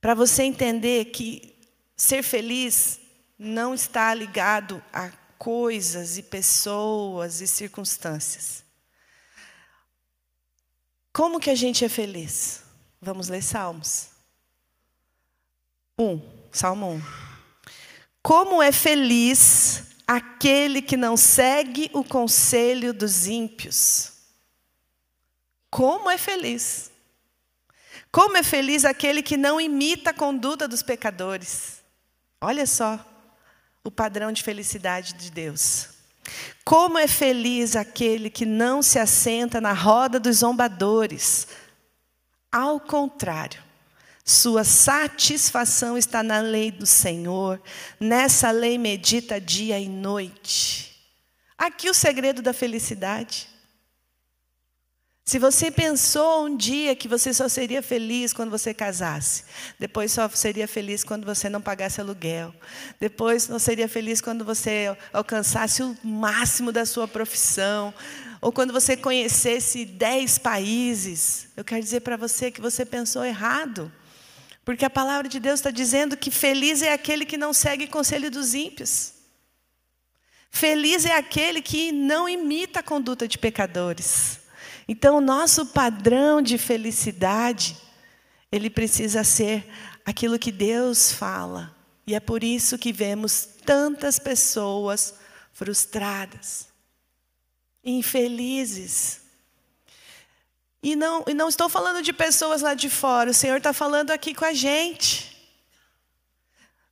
para 0.00 0.14
você 0.14 0.42
entender 0.42 1.06
que 1.06 1.54
ser 1.96 2.22
feliz 2.24 2.98
não 3.38 3.72
está 3.72 4.12
ligado 4.12 4.82
a 4.92 5.10
coisas 5.40 6.18
e 6.18 6.22
pessoas 6.22 7.40
e 7.40 7.46
circunstâncias. 7.46 8.62
Como 11.14 11.40
que 11.40 11.48
a 11.48 11.54
gente 11.54 11.82
é 11.82 11.88
feliz? 11.88 12.62
Vamos 13.00 13.28
ler 13.30 13.42
Salmos. 13.42 14.08
1, 15.98 16.04
um, 16.04 16.22
Salmo 16.52 16.88
1. 16.88 16.94
Um. 16.94 17.02
Como 18.22 18.62
é 18.62 18.70
feliz 18.70 19.84
aquele 20.06 20.82
que 20.82 20.94
não 20.94 21.16
segue 21.16 21.90
o 21.94 22.04
conselho 22.04 22.92
dos 22.92 23.26
ímpios. 23.26 24.12
Como 25.70 26.10
é 26.10 26.18
feliz. 26.18 26.90
Como 28.12 28.36
é 28.36 28.42
feliz 28.42 28.84
aquele 28.84 29.22
que 29.22 29.38
não 29.38 29.58
imita 29.58 30.10
a 30.10 30.14
conduta 30.14 30.68
dos 30.68 30.82
pecadores. 30.82 31.78
Olha 32.42 32.66
só 32.66 33.09
o 33.84 33.90
padrão 33.90 34.32
de 34.32 34.42
felicidade 34.42 35.14
de 35.14 35.30
Deus. 35.30 35.88
Como 36.64 36.98
é 36.98 37.08
feliz 37.08 37.74
aquele 37.74 38.30
que 38.30 38.46
não 38.46 38.82
se 38.82 38.98
assenta 38.98 39.60
na 39.60 39.72
roda 39.72 40.20
dos 40.20 40.38
zombadores. 40.38 41.48
Ao 42.52 42.78
contrário, 42.78 43.62
sua 44.24 44.64
satisfação 44.64 45.98
está 45.98 46.22
na 46.22 46.40
lei 46.40 46.70
do 46.70 46.86
Senhor, 46.86 47.60
nessa 47.98 48.50
lei 48.50 48.78
medita 48.78 49.40
dia 49.40 49.78
e 49.80 49.88
noite. 49.88 50.90
Aqui 51.58 51.90
o 51.90 51.94
segredo 51.94 52.40
da 52.40 52.52
felicidade. 52.52 53.49
Se 55.24 55.38
você 55.38 55.70
pensou 55.70 56.46
um 56.46 56.56
dia 56.56 56.96
que 56.96 57.06
você 57.06 57.32
só 57.32 57.48
seria 57.48 57.82
feliz 57.82 58.32
quando 58.32 58.50
você 58.50 58.74
casasse, 58.74 59.44
depois 59.78 60.10
só 60.10 60.28
seria 60.28 60.66
feliz 60.66 61.04
quando 61.04 61.24
você 61.24 61.48
não 61.48 61.60
pagasse 61.60 62.00
aluguel, 62.00 62.52
depois 62.98 63.46
não 63.46 63.58
seria 63.58 63.88
feliz 63.88 64.20
quando 64.20 64.44
você 64.44 64.96
alcançasse 65.12 65.82
o 65.82 65.96
máximo 66.02 66.72
da 66.72 66.84
sua 66.84 67.06
profissão, 67.06 67.94
ou 68.40 68.50
quando 68.50 68.72
você 68.72 68.96
conhecesse 68.96 69.84
dez 69.84 70.38
países, 70.38 71.48
eu 71.56 71.62
quero 71.62 71.82
dizer 71.82 72.00
para 72.00 72.16
você 72.16 72.50
que 72.50 72.60
você 72.60 72.84
pensou 72.84 73.24
errado. 73.24 73.92
Porque 74.64 74.84
a 74.84 74.90
palavra 74.90 75.28
de 75.28 75.38
Deus 75.38 75.60
está 75.60 75.70
dizendo 75.70 76.16
que 76.16 76.30
feliz 76.30 76.82
é 76.82 76.92
aquele 76.92 77.24
que 77.26 77.36
não 77.36 77.52
segue 77.52 77.86
conselho 77.86 78.30
dos 78.30 78.54
ímpios. 78.54 79.12
Feliz 80.50 81.04
é 81.04 81.14
aquele 81.16 81.62
que 81.62 81.92
não 81.92 82.28
imita 82.28 82.80
a 82.80 82.82
conduta 82.82 83.28
de 83.28 83.38
pecadores. 83.38 84.39
Então, 84.88 85.18
o 85.18 85.20
nosso 85.20 85.66
padrão 85.66 86.42
de 86.42 86.58
felicidade, 86.58 87.76
ele 88.50 88.68
precisa 88.68 89.22
ser 89.24 89.68
aquilo 90.04 90.38
que 90.38 90.50
Deus 90.50 91.12
fala. 91.12 91.74
E 92.06 92.14
é 92.14 92.20
por 92.20 92.42
isso 92.42 92.78
que 92.78 92.92
vemos 92.92 93.48
tantas 93.64 94.18
pessoas 94.18 95.14
frustradas, 95.52 96.68
infelizes. 97.84 99.20
E 100.82 100.96
não, 100.96 101.24
e 101.28 101.34
não 101.34 101.48
estou 101.48 101.68
falando 101.68 102.02
de 102.02 102.12
pessoas 102.12 102.62
lá 102.62 102.74
de 102.74 102.88
fora, 102.88 103.30
o 103.30 103.34
Senhor 103.34 103.58
está 103.58 103.72
falando 103.72 104.10
aqui 104.10 104.34
com 104.34 104.44
a 104.44 104.52
gente. 104.52 105.30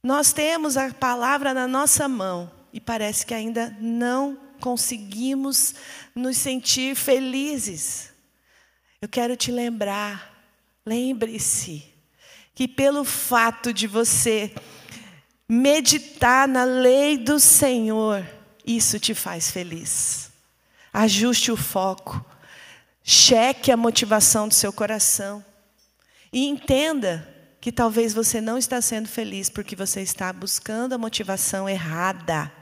Nós 0.02 0.32
temos 0.32 0.76
a 0.76 0.92
palavra 0.92 1.52
na 1.52 1.66
nossa 1.66 2.06
mão 2.06 2.50
e 2.72 2.80
parece 2.80 3.26
que 3.26 3.34
ainda 3.34 3.76
não 3.80 4.38
conseguimos 4.58 5.74
nos 6.14 6.36
sentir 6.36 6.94
felizes. 6.94 8.10
Eu 9.00 9.08
quero 9.08 9.36
te 9.36 9.50
lembrar, 9.50 10.34
lembre-se, 10.84 11.84
que 12.54 12.66
pelo 12.66 13.04
fato 13.04 13.72
de 13.72 13.86
você 13.86 14.52
meditar 15.48 16.48
na 16.48 16.64
lei 16.64 17.16
do 17.16 17.38
Senhor, 17.38 18.26
isso 18.66 18.98
te 18.98 19.14
faz 19.14 19.50
feliz. 19.50 20.30
Ajuste 20.92 21.52
o 21.52 21.56
foco, 21.56 22.24
cheque 23.02 23.70
a 23.70 23.76
motivação 23.76 24.48
do 24.48 24.54
seu 24.54 24.72
coração 24.72 25.44
e 26.32 26.46
entenda 26.46 27.26
que 27.60 27.72
talvez 27.72 28.12
você 28.12 28.40
não 28.40 28.58
está 28.58 28.80
sendo 28.80 29.08
feliz 29.08 29.48
porque 29.48 29.74
você 29.74 30.00
está 30.00 30.32
buscando 30.32 30.94
a 30.94 30.98
motivação 30.98 31.68
errada. 31.68 32.52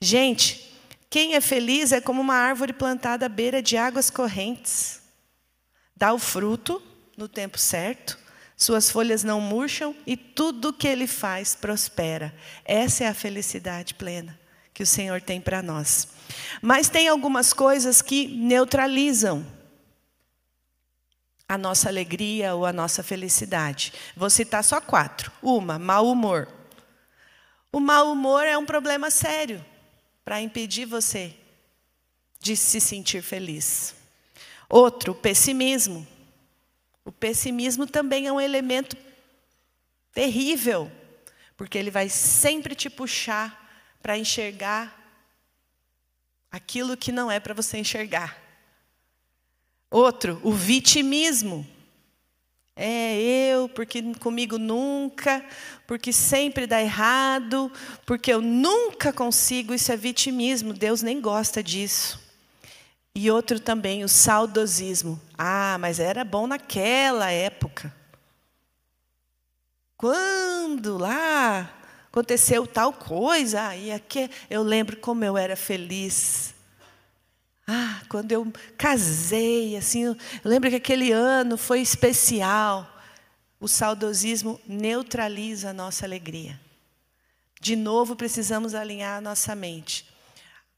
Gente, 0.00 0.72
quem 1.08 1.34
é 1.34 1.40
feliz 1.40 1.92
é 1.92 2.00
como 2.00 2.20
uma 2.20 2.34
árvore 2.34 2.72
plantada 2.72 3.26
à 3.26 3.28
beira 3.28 3.62
de 3.62 3.76
águas 3.76 4.10
correntes. 4.10 5.00
Dá 5.96 6.12
o 6.12 6.18
fruto 6.18 6.82
no 7.16 7.28
tempo 7.28 7.58
certo, 7.58 8.18
Suas 8.56 8.88
folhas 8.88 9.24
não 9.24 9.40
murcham 9.40 9.94
e 10.06 10.16
tudo 10.16 10.72
que 10.72 10.86
ele 10.86 11.06
faz 11.06 11.54
prospera. 11.54 12.34
Essa 12.64 13.04
é 13.04 13.08
a 13.08 13.14
felicidade 13.14 13.94
plena 13.94 14.38
que 14.72 14.82
o 14.82 14.86
Senhor 14.86 15.20
tem 15.20 15.40
para 15.40 15.62
nós. 15.62 16.08
Mas 16.62 16.88
tem 16.88 17.08
algumas 17.08 17.52
coisas 17.52 18.00
que 18.00 18.26
neutralizam 18.26 19.46
a 21.48 21.58
nossa 21.58 21.88
alegria 21.88 22.54
ou 22.54 22.64
a 22.64 22.72
nossa 22.72 23.02
felicidade. 23.02 23.92
Vou 24.16 24.30
citar 24.30 24.64
só 24.64 24.80
quatro. 24.80 25.30
Uma, 25.42 25.78
mau 25.78 26.08
humor. 26.08 26.48
O 27.70 27.80
mau 27.80 28.10
humor 28.10 28.44
é 28.44 28.56
um 28.56 28.64
problema 28.64 29.10
sério 29.10 29.64
para 30.24 30.40
impedir 30.40 30.86
você 30.86 31.34
de 32.40 32.56
se 32.56 32.80
sentir 32.80 33.22
feliz. 33.22 33.94
Outro, 34.68 35.14
pessimismo. 35.14 36.06
O 37.04 37.12
pessimismo 37.12 37.86
também 37.86 38.26
é 38.26 38.32
um 38.32 38.40
elemento 38.40 38.96
terrível, 40.12 40.90
porque 41.56 41.76
ele 41.76 41.90
vai 41.90 42.08
sempre 42.08 42.74
te 42.74 42.88
puxar 42.88 43.62
para 44.02 44.16
enxergar 44.16 45.02
aquilo 46.50 46.96
que 46.96 47.10
não 47.10 47.30
é 47.30 47.40
para 47.40 47.52
você 47.52 47.78
enxergar. 47.78 48.40
Outro, 49.90 50.40
o 50.42 50.52
vitimismo. 50.52 51.66
É 52.76 53.20
eu, 53.20 53.68
porque 53.68 54.02
comigo 54.14 54.58
nunca, 54.58 55.44
porque 55.86 56.12
sempre 56.12 56.66
dá 56.66 56.82
errado, 56.82 57.70
porque 58.04 58.32
eu 58.32 58.40
nunca 58.40 59.12
consigo, 59.12 59.72
isso 59.72 59.92
é 59.92 59.96
vitimismo, 59.96 60.72
Deus 60.72 61.00
nem 61.00 61.20
gosta 61.20 61.62
disso. 61.62 62.20
E 63.14 63.30
outro 63.30 63.60
também, 63.60 64.02
o 64.02 64.08
saudosismo. 64.08 65.20
Ah, 65.38 65.76
mas 65.78 66.00
era 66.00 66.24
bom 66.24 66.48
naquela 66.48 67.30
época. 67.30 67.94
Quando 69.96 70.98
lá 70.98 71.72
aconteceu 72.08 72.66
tal 72.66 72.92
coisa, 72.92 73.68
aí 73.68 73.92
aqui 73.92 74.28
eu 74.50 74.64
lembro 74.64 74.96
como 74.96 75.24
eu 75.24 75.38
era 75.38 75.54
feliz. 75.54 76.53
Ah, 77.66 78.02
quando 78.08 78.32
eu 78.32 78.52
casei, 78.76 79.76
assim, 79.76 80.04
eu 80.04 80.16
lembro 80.44 80.68
que 80.68 80.76
aquele 80.76 81.12
ano 81.12 81.56
foi 81.56 81.80
especial. 81.80 82.90
O 83.58 83.66
saudosismo 83.66 84.60
neutraliza 84.66 85.70
a 85.70 85.72
nossa 85.72 86.04
alegria. 86.04 86.60
De 87.60 87.74
novo, 87.74 88.14
precisamos 88.14 88.74
alinhar 88.74 89.16
a 89.16 89.20
nossa 89.22 89.54
mente. 89.54 90.06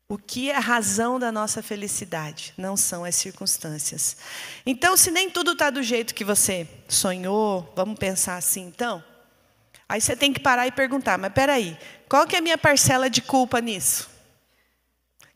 O 0.08 0.16
que 0.16 0.50
é 0.52 0.54
a 0.54 0.60
razão 0.60 1.18
da 1.18 1.32
nossa 1.32 1.60
felicidade? 1.60 2.54
Não 2.56 2.76
são 2.76 3.04
as 3.04 3.16
circunstâncias. 3.16 4.16
Então, 4.64 4.96
se 4.96 5.10
nem 5.10 5.28
tudo 5.28 5.52
está 5.52 5.68
do 5.68 5.82
jeito 5.82 6.14
que 6.14 6.24
você 6.24 6.68
sonhou, 6.88 7.72
vamos 7.74 7.98
pensar 7.98 8.36
assim, 8.36 8.62
então. 8.62 9.02
Aí 9.88 10.00
você 10.00 10.14
tem 10.14 10.32
que 10.32 10.38
parar 10.38 10.68
e 10.68 10.70
perguntar, 10.70 11.18
mas 11.18 11.32
peraí, 11.32 11.76
qual 12.08 12.24
que 12.24 12.36
é 12.36 12.38
a 12.38 12.42
minha 12.42 12.56
parcela 12.56 13.10
de 13.10 13.20
culpa 13.20 13.60
nisso? 13.60 14.08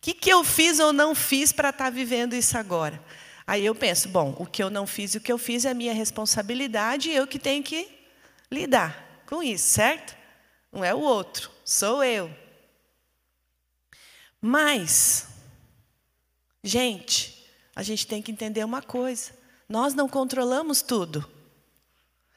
O 0.00 0.02
que, 0.02 0.14
que 0.14 0.30
eu 0.30 0.42
fiz 0.42 0.80
ou 0.80 0.94
não 0.94 1.14
fiz 1.14 1.52
para 1.52 1.68
estar 1.68 1.84
tá 1.84 1.90
vivendo 1.90 2.32
isso 2.34 2.56
agora? 2.56 2.98
Aí 3.46 3.66
eu 3.66 3.74
penso, 3.74 4.08
bom, 4.08 4.34
o 4.38 4.46
que 4.46 4.62
eu 4.62 4.70
não 4.70 4.86
fiz 4.86 5.14
e 5.14 5.18
o 5.18 5.20
que 5.20 5.30
eu 5.30 5.36
fiz 5.36 5.66
é 5.66 5.74
minha 5.74 5.92
responsabilidade 5.92 7.10
e 7.10 7.14
eu 7.14 7.26
que 7.26 7.38
tenho 7.38 7.62
que 7.62 7.86
lidar 8.50 9.22
com 9.26 9.42
isso, 9.42 9.68
certo? 9.68 10.16
Não 10.72 10.82
é 10.82 10.94
o 10.94 11.00
outro, 11.00 11.50
sou 11.66 12.02
eu. 12.02 12.34
Mas, 14.40 15.26
gente, 16.64 17.46
a 17.76 17.82
gente 17.82 18.06
tem 18.06 18.22
que 18.22 18.32
entender 18.32 18.64
uma 18.64 18.80
coisa: 18.80 19.32
nós 19.68 19.92
não 19.92 20.08
controlamos 20.08 20.80
tudo. 20.80 21.28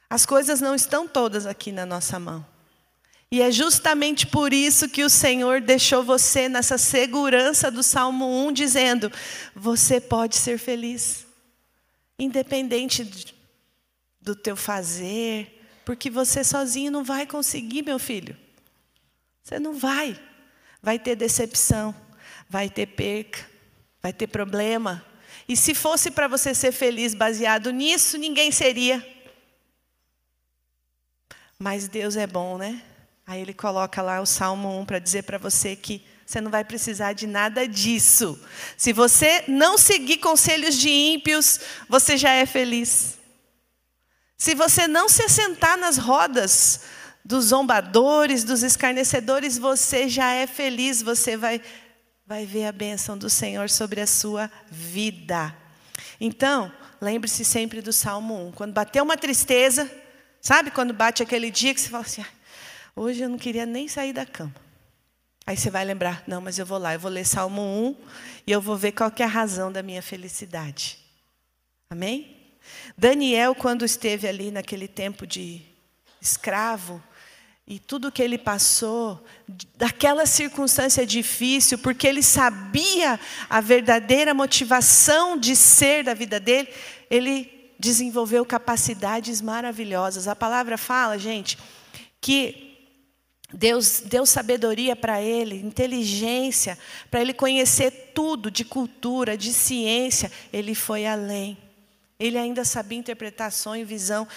As 0.10 0.26
coisas 0.26 0.60
não 0.60 0.76
estão 0.76 1.08
todas 1.08 1.46
aqui 1.46 1.72
na 1.72 1.86
nossa 1.86 2.20
mão. 2.20 2.53
E 3.34 3.42
é 3.42 3.52
justamente 3.52 4.28
por 4.28 4.54
isso 4.54 4.88
que 4.88 5.04
o 5.04 5.10
Senhor 5.10 5.60
deixou 5.60 6.04
você 6.04 6.48
nessa 6.48 6.78
segurança 6.78 7.72
do 7.72 7.82
Salmo 7.82 8.28
1, 8.46 8.54
dizendo: 8.54 9.12
você 9.56 10.00
pode 10.00 10.36
ser 10.36 10.60
feliz, 10.60 11.26
independente 12.20 13.34
do 14.22 14.36
teu 14.36 14.56
fazer, 14.56 15.66
porque 15.84 16.12
você 16.12 16.44
sozinho 16.44 16.92
não 16.92 17.04
vai 17.04 17.26
conseguir, 17.26 17.82
meu 17.82 17.98
filho. 17.98 18.38
Você 19.42 19.58
não 19.58 19.74
vai. 19.74 20.16
Vai 20.80 21.00
ter 21.00 21.16
decepção, 21.16 21.96
vai 22.48 22.70
ter 22.70 22.86
perca, 22.86 23.50
vai 24.00 24.14
ter 24.14 24.28
problema. 24.28 25.04
E 25.50 25.58
se 25.58 25.74
fosse 25.74 26.12
para 26.12 26.28
você 26.28 26.54
ser 26.54 26.72
feliz 26.72 27.16
baseado 27.16 27.72
nisso, 27.72 28.16
ninguém 28.16 28.52
seria. 28.52 29.04
Mas 31.58 31.88
Deus 31.88 32.16
é 32.16 32.28
bom, 32.28 32.60
né? 32.60 32.84
Aí 33.26 33.42
ele 33.42 33.54
coloca 33.54 34.02
lá 34.02 34.22
o 34.22 34.26
Salmo 34.26 34.80
1 34.80 34.86
para 34.86 35.00
dizer 35.00 35.24
para 35.24 35.38
você 35.38 35.76
que 35.76 36.06
você 36.26 36.42
não 36.42 36.52
vai 36.52 36.64
precisar 36.64 37.14
de 37.14 37.28
nada 37.28 37.68
disso. 37.68 38.40
Se 38.78 38.92
você 38.92 39.44
não 39.48 39.78
seguir 39.78 40.18
conselhos 40.18 40.78
de 40.78 40.90
ímpios, 40.90 41.60
você 41.88 42.18
já 42.18 42.32
é 42.32 42.46
feliz. 42.46 43.18
Se 44.38 44.56
você 44.56 44.88
não 44.88 45.08
se 45.08 45.28
sentar 45.30 45.78
nas 45.78 45.98
rodas 45.98 46.82
dos 47.24 47.46
zombadores, 47.46 48.44
dos 48.44 48.64
escarnecedores, 48.64 49.58
você 49.58 50.10
já 50.10 50.34
é 50.34 50.46
feliz, 50.46 51.02
você 51.02 51.38
vai, 51.38 51.62
vai 52.26 52.46
ver 52.46 52.66
a 52.66 52.72
bênção 52.72 53.18
do 53.18 53.30
Senhor 53.30 53.70
sobre 53.70 54.02
a 54.02 54.08
sua 54.08 54.52
vida. 54.70 55.56
Então, 56.20 56.72
lembre-se 57.00 57.46
sempre 57.46 57.82
do 57.82 57.94
Salmo 57.94 58.48
1. 58.48 58.52
Quando 58.54 58.74
bateu 58.74 59.04
uma 59.04 59.16
tristeza, 59.16 59.90
sabe 60.42 60.72
quando 60.72 60.94
bate 60.94 61.24
aquele 61.24 61.50
dia 61.50 61.74
que 61.74 61.80
você 61.80 61.90
fala 61.90 62.04
assim, 62.04 62.26
hoje 62.96 63.22
eu 63.22 63.30
não 63.30 63.38
queria 63.38 63.66
nem 63.66 63.88
sair 63.88 64.14
da 64.14 64.26
cama. 64.26 64.54
Aí 65.46 65.58
você 65.58 65.70
vai 65.70 65.84
lembrar, 65.84 66.24
não, 66.26 66.40
mas 66.40 66.58
eu 66.58 66.66
vou 66.66 66.78
lá, 66.78 66.94
eu 66.94 67.00
vou 67.00 67.12
ler 67.12 67.26
Salmo 67.26 67.62
1 67.62 67.96
e 68.48 68.52
eu 68.52 68.62
vou 68.62 68.78
ver 68.78 68.94
qual 68.94 69.12
que 69.12 69.22
é 69.22 69.26
a 69.26 69.30
razão 69.30 69.72
da 69.72 69.84
minha 69.84 70.02
felicidade. 70.02 70.98
Amém? 71.90 72.38
Daniel, 72.98 73.54
quando 73.54 73.84
esteve 73.84 74.28
ali 74.28 74.52
naquele 74.52 74.88
tempo 74.88 75.28
de 75.28 75.62
escravo, 76.22 77.04
e 77.66 77.80
tudo 77.80 78.12
que 78.12 78.22
ele 78.22 78.38
passou, 78.38 79.24
daquela 79.78 80.26
circunstância 80.26 81.06
difícil, 81.06 81.78
porque 81.78 82.06
ele 82.06 82.22
sabia 82.22 83.20
a 83.50 83.62
verdadeira 83.62 84.34
motivação 84.34 85.38
de 85.38 85.56
ser 85.56 86.04
da 86.04 86.14
vida 86.14 86.40
dele, 86.40 86.68
ele 87.10 87.74
desenvolveu 87.80 88.46
capacidades 88.46 89.42
maravilhosas. 89.42 90.28
A 90.28 90.36
palavra 90.36 90.78
fala, 90.78 91.18
gente, 91.18 91.58
que 92.20 92.73
Deus 93.54 94.02
deu 94.02 94.26
sabedoria 94.26 94.96
para 94.96 95.22
ele, 95.22 95.56
inteligência, 95.56 96.78
para 97.12 97.22
ele 97.22 97.34
conhecer 97.34 98.12
tudo 98.14 98.50
de 98.50 98.66
cultura, 98.66 99.38
de 99.38 99.54
ciência. 99.54 100.32
Ele 100.52 100.74
foi 100.74 101.06
além. 101.06 101.58
Ele 102.20 102.38
ainda 102.38 102.66
sabia 102.66 102.98
interpretar 102.98 103.52
sonho 103.52 103.82
e 103.82 103.86
visão. 103.86 104.28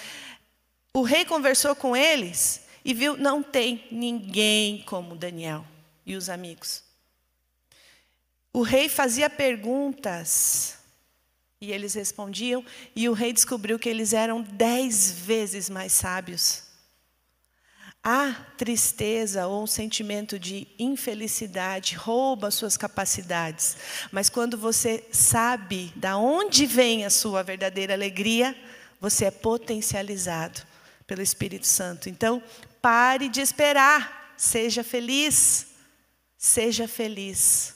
O 0.93 1.01
rei 1.01 1.25
conversou 1.25 1.75
com 1.75 1.95
eles 1.95 2.61
e 2.85 2.93
viu, 2.93 3.17
não 3.17 3.41
tem 3.41 3.85
ninguém 3.91 4.83
como 4.83 5.15
Daniel 5.15 5.65
e 6.05 6.15
os 6.15 6.29
amigos. 6.29 6.83
O 8.53 8.61
rei 8.61 8.87
fazia 8.87 9.29
perguntas 9.29 10.77
e 11.59 11.71
eles 11.71 11.95
respondiam, 11.95 12.63
e 12.95 13.09
o 13.09 13.13
rei 13.13 13.33
descobriu 13.33 13.79
que 13.79 13.89
eles 13.89 14.13
eram 14.13 14.43
dez 14.43 15.11
vezes 15.11 15.69
mais 15.69 15.91
sábios. 15.91 16.66
A 18.09 18.33
tristeza 18.57 19.47
ou 19.47 19.63
um 19.63 19.67
sentimento 19.67 20.39
de 20.39 20.65
infelicidade 20.79 21.95
rouba 21.95 22.49
suas 22.49 22.77
capacidades, 22.77 23.75
mas 24.13 24.29
quando 24.29 24.57
você 24.57 25.03
sabe 25.11 25.91
da 25.93 26.15
onde 26.15 26.65
vem 26.65 27.03
a 27.03 27.09
sua 27.09 27.43
verdadeira 27.43 27.93
alegria, 27.93 28.55
você 29.01 29.25
é 29.25 29.31
potencializado 29.31 30.61
pelo 31.05 31.21
Espírito 31.21 31.67
Santo. 31.67 32.07
Então, 32.07 32.41
Pare 32.87 33.27
de 33.27 33.41
esperar. 33.41 34.33
Seja 34.37 34.81
feliz. 34.81 35.67
Seja 36.37 36.87
feliz. 36.87 37.75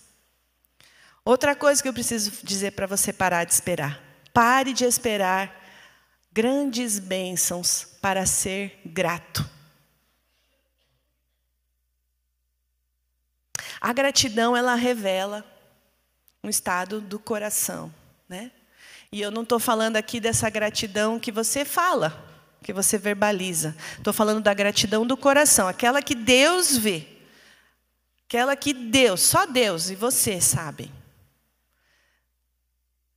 Outra 1.25 1.53
coisa 1.53 1.83
que 1.83 1.89
eu 1.89 1.93
preciso 1.93 2.31
dizer 2.43 2.71
para 2.71 2.87
você 2.87 3.11
parar 3.11 3.43
de 3.43 3.51
esperar. 3.51 4.01
Pare 4.33 4.71
de 4.71 4.85
esperar 4.85 5.53
grandes 6.31 6.97
bênçãos 6.97 7.85
para 8.01 8.25
ser 8.25 8.79
grato. 8.85 9.45
A 13.91 13.93
gratidão, 13.93 14.55
ela 14.55 14.73
revela 14.73 15.43
um 16.41 16.47
estado 16.47 17.01
do 17.01 17.19
coração, 17.19 17.93
né? 18.29 18.49
E 19.11 19.19
eu 19.19 19.29
não 19.29 19.43
estou 19.43 19.59
falando 19.59 19.97
aqui 19.97 20.17
dessa 20.17 20.49
gratidão 20.49 21.19
que 21.19 21.29
você 21.29 21.65
fala 21.65 22.25
que 22.63 22.71
você 22.71 22.97
verbaliza. 22.97 23.75
Estou 23.97 24.13
falando 24.13 24.41
da 24.41 24.53
gratidão 24.53 25.05
do 25.05 25.17
coração, 25.17 25.67
aquela 25.67 26.01
que 26.01 26.15
Deus 26.15 26.77
vê. 26.77 27.05
Aquela 28.29 28.55
que 28.55 28.71
Deus, 28.71 29.19
só 29.19 29.45
Deus 29.45 29.89
e 29.89 29.95
você 29.95 30.39
sabem. 30.39 30.89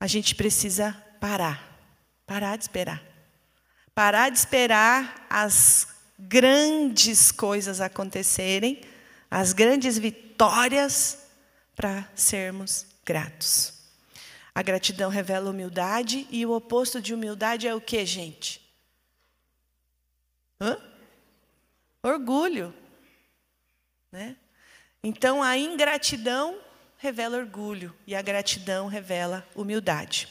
A 0.00 0.08
gente 0.08 0.34
precisa 0.34 0.92
parar, 1.20 1.78
parar 2.26 2.56
de 2.56 2.64
esperar. 2.64 3.00
Parar 3.94 4.28
de 4.28 4.38
esperar 4.38 5.24
as 5.30 5.86
grandes 6.18 7.30
coisas 7.30 7.80
acontecerem, 7.80 8.92
as 9.34 9.52
grandes 9.52 9.98
vitórias, 9.98 11.26
para 11.74 12.08
sermos 12.14 12.86
gratos. 13.04 13.74
A 14.54 14.62
gratidão 14.62 15.10
revela 15.10 15.50
humildade 15.50 16.24
e 16.30 16.46
o 16.46 16.52
oposto 16.52 17.02
de 17.02 17.12
humildade 17.12 17.66
é 17.66 17.74
o 17.74 17.80
que, 17.80 18.06
gente? 18.06 18.60
Hã? 20.60 20.78
Orgulho. 22.00 22.72
Né? 24.12 24.36
Então 25.02 25.42
a 25.42 25.58
ingratidão 25.58 26.56
revela 26.96 27.36
orgulho 27.36 27.92
e 28.06 28.14
a 28.14 28.22
gratidão 28.22 28.86
revela 28.86 29.44
humildade. 29.52 30.28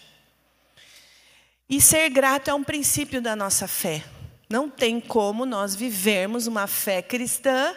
E 1.67 1.81
ser 1.81 2.07
grato 2.09 2.49
é 2.49 2.53
um 2.53 2.63
princípio 2.63 3.21
da 3.21 3.35
nossa 3.35 3.67
fé. 3.67 4.01
Não 4.49 4.69
tem 4.69 5.01
como 5.01 5.45
nós 5.45 5.75
vivermos 5.75 6.47
uma 6.47 6.67
fé 6.67 7.01
cristã 7.01 7.75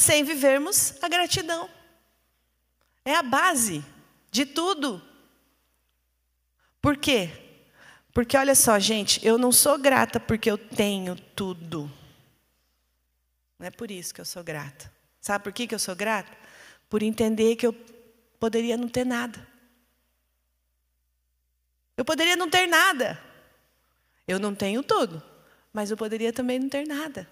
sem 0.00 0.24
vivermos 0.24 0.94
a 1.02 1.08
gratidão. 1.08 1.68
É 3.04 3.14
a 3.14 3.22
base 3.22 3.84
de 4.30 4.46
tudo. 4.46 5.02
Por 6.80 6.96
quê? 6.96 7.30
Porque 8.12 8.36
olha 8.36 8.54
só, 8.54 8.78
gente, 8.78 9.24
eu 9.24 9.36
não 9.36 9.52
sou 9.52 9.78
grata 9.78 10.18
porque 10.18 10.50
eu 10.50 10.56
tenho 10.56 11.14
tudo. 11.14 11.90
Não 13.58 13.66
é 13.66 13.70
por 13.70 13.90
isso 13.90 14.14
que 14.14 14.20
eu 14.20 14.24
sou 14.24 14.42
grata. 14.42 14.90
Sabe 15.20 15.44
por 15.44 15.52
que 15.52 15.72
eu 15.72 15.78
sou 15.78 15.94
grata? 15.94 16.32
Por 16.88 17.02
entender 17.02 17.56
que 17.56 17.66
eu 17.66 17.74
poderia 18.38 18.78
não 18.78 18.88
ter 18.88 19.04
nada. 19.04 19.46
Eu 21.94 22.04
poderia 22.06 22.36
não 22.36 22.48
ter 22.48 22.66
nada. 22.66 23.22
Eu 24.26 24.38
não 24.38 24.54
tenho 24.54 24.82
tudo, 24.82 25.22
mas 25.72 25.90
eu 25.90 25.96
poderia 25.96 26.32
também 26.32 26.58
não 26.58 26.70
ter 26.70 26.86
nada. 26.86 27.28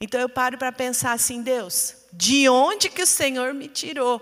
Então 0.00 0.20
eu 0.20 0.28
paro 0.28 0.56
para 0.58 0.72
pensar 0.72 1.12
assim, 1.12 1.42
Deus, 1.42 1.96
de 2.12 2.48
onde 2.48 2.88
que 2.88 3.02
o 3.02 3.06
Senhor 3.06 3.52
me 3.54 3.68
tirou? 3.68 4.20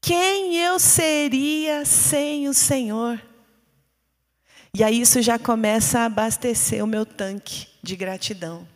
Quem 0.00 0.56
eu 0.58 0.78
seria 0.78 1.84
sem 1.84 2.48
o 2.48 2.54
Senhor? 2.54 3.22
E 4.74 4.82
aí 4.82 5.00
isso 5.00 5.20
já 5.20 5.38
começa 5.38 6.00
a 6.00 6.04
abastecer 6.06 6.82
o 6.82 6.86
meu 6.86 7.04
tanque 7.04 7.68
de 7.82 7.94
gratidão. 7.94 8.66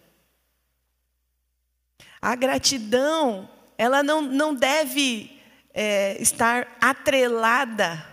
A 2.20 2.34
gratidão, 2.34 3.48
ela 3.78 4.02
não, 4.02 4.20
não 4.20 4.54
deve 4.54 5.40
é, 5.72 6.20
estar 6.20 6.76
atrelada 6.80 8.06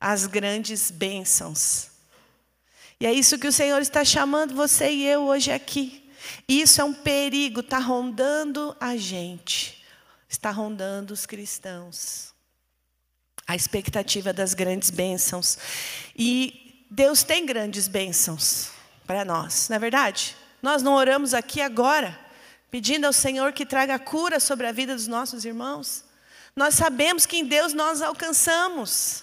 às 0.00 0.26
grandes 0.26 0.90
bênçãos. 0.90 1.95
E 3.00 3.06
é 3.06 3.12
isso 3.12 3.38
que 3.38 3.46
o 3.46 3.52
Senhor 3.52 3.80
está 3.80 4.04
chamando 4.04 4.54
você 4.54 4.90
e 4.90 5.06
eu 5.06 5.22
hoje 5.22 5.52
aqui. 5.52 6.10
Isso 6.48 6.80
é 6.80 6.84
um 6.84 6.94
perigo, 6.94 7.60
está 7.60 7.78
rondando 7.78 8.76
a 8.80 8.96
gente, 8.96 9.84
está 10.28 10.50
rondando 10.50 11.12
os 11.12 11.26
cristãos 11.26 12.34
a 13.46 13.54
expectativa 13.54 14.32
das 14.32 14.54
grandes 14.54 14.90
bênçãos. 14.90 15.56
E 16.16 16.84
Deus 16.90 17.22
tem 17.22 17.46
grandes 17.46 17.86
bênçãos 17.86 18.70
para 19.06 19.24
nós, 19.24 19.68
não 19.68 19.76
é 19.76 19.78
verdade? 19.78 20.36
Nós 20.60 20.82
não 20.82 20.94
oramos 20.94 21.32
aqui 21.32 21.60
agora, 21.60 22.18
pedindo 22.70 23.04
ao 23.06 23.12
Senhor 23.12 23.52
que 23.52 23.64
traga 23.64 23.98
cura 23.98 24.40
sobre 24.40 24.66
a 24.66 24.72
vida 24.72 24.94
dos 24.94 25.06
nossos 25.06 25.44
irmãos. 25.44 26.04
Nós 26.56 26.74
sabemos 26.74 27.24
que 27.24 27.36
em 27.36 27.44
Deus 27.44 27.72
nós 27.72 28.02
alcançamos. 28.02 29.22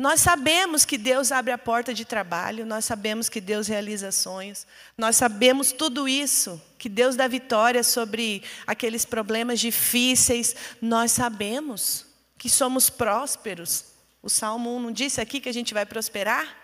Nós 0.00 0.20
sabemos 0.20 0.84
que 0.84 0.96
Deus 0.96 1.32
abre 1.32 1.52
a 1.52 1.58
porta 1.58 1.92
de 1.92 2.04
trabalho, 2.04 2.64
nós 2.64 2.84
sabemos 2.84 3.28
que 3.28 3.40
Deus 3.40 3.66
realiza 3.66 4.12
sonhos, 4.12 4.64
nós 4.96 5.16
sabemos 5.16 5.72
tudo 5.72 6.06
isso, 6.06 6.62
que 6.78 6.88
Deus 6.88 7.16
dá 7.16 7.26
vitória 7.26 7.82
sobre 7.82 8.44
aqueles 8.64 9.04
problemas 9.04 9.58
difíceis, 9.58 10.54
nós 10.80 11.10
sabemos 11.10 12.06
que 12.38 12.48
somos 12.48 12.88
prósperos. 12.88 13.86
O 14.22 14.30
Salmo 14.30 14.76
1 14.76 14.80
não 14.80 14.92
disse 14.92 15.20
aqui 15.20 15.40
que 15.40 15.48
a 15.48 15.54
gente 15.54 15.74
vai 15.74 15.84
prosperar? 15.84 16.56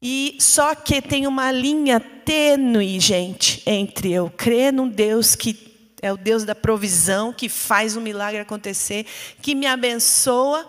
E 0.00 0.36
só 0.38 0.76
que 0.76 1.02
tem 1.02 1.26
uma 1.26 1.50
linha 1.50 1.98
tênue, 1.98 3.00
gente, 3.00 3.60
entre 3.66 4.12
eu 4.12 4.30
crer 4.30 4.72
num 4.72 4.88
Deus 4.88 5.34
que 5.34 5.72
é 6.00 6.12
o 6.12 6.16
Deus 6.16 6.44
da 6.44 6.54
provisão, 6.54 7.32
que 7.32 7.48
faz 7.48 7.96
o 7.96 8.00
um 8.00 8.02
milagre 8.02 8.40
acontecer, 8.40 9.06
que 9.40 9.54
me 9.54 9.66
abençoa, 9.66 10.68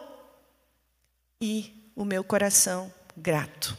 e 1.44 1.92
o 1.94 2.06
meu 2.06 2.24
coração 2.24 2.92
grato. 3.18 3.78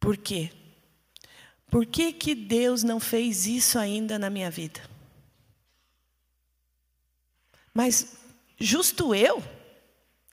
Por 0.00 0.16
quê? 0.16 0.50
Por 1.70 1.84
que, 1.84 2.10
que 2.10 2.34
Deus 2.34 2.82
não 2.82 2.98
fez 2.98 3.46
isso 3.46 3.78
ainda 3.78 4.18
na 4.18 4.30
minha 4.30 4.50
vida? 4.50 4.80
Mas 7.74 8.16
justo 8.58 9.14
eu? 9.14 9.44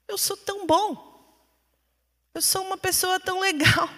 Eu 0.08 0.18
sou 0.18 0.38
tão 0.38 0.66
bom. 0.66 1.06
Eu 2.34 2.42
sou 2.42 2.64
uma 2.64 2.78
pessoa 2.78 3.20
tão 3.20 3.42
legal. 3.42 3.90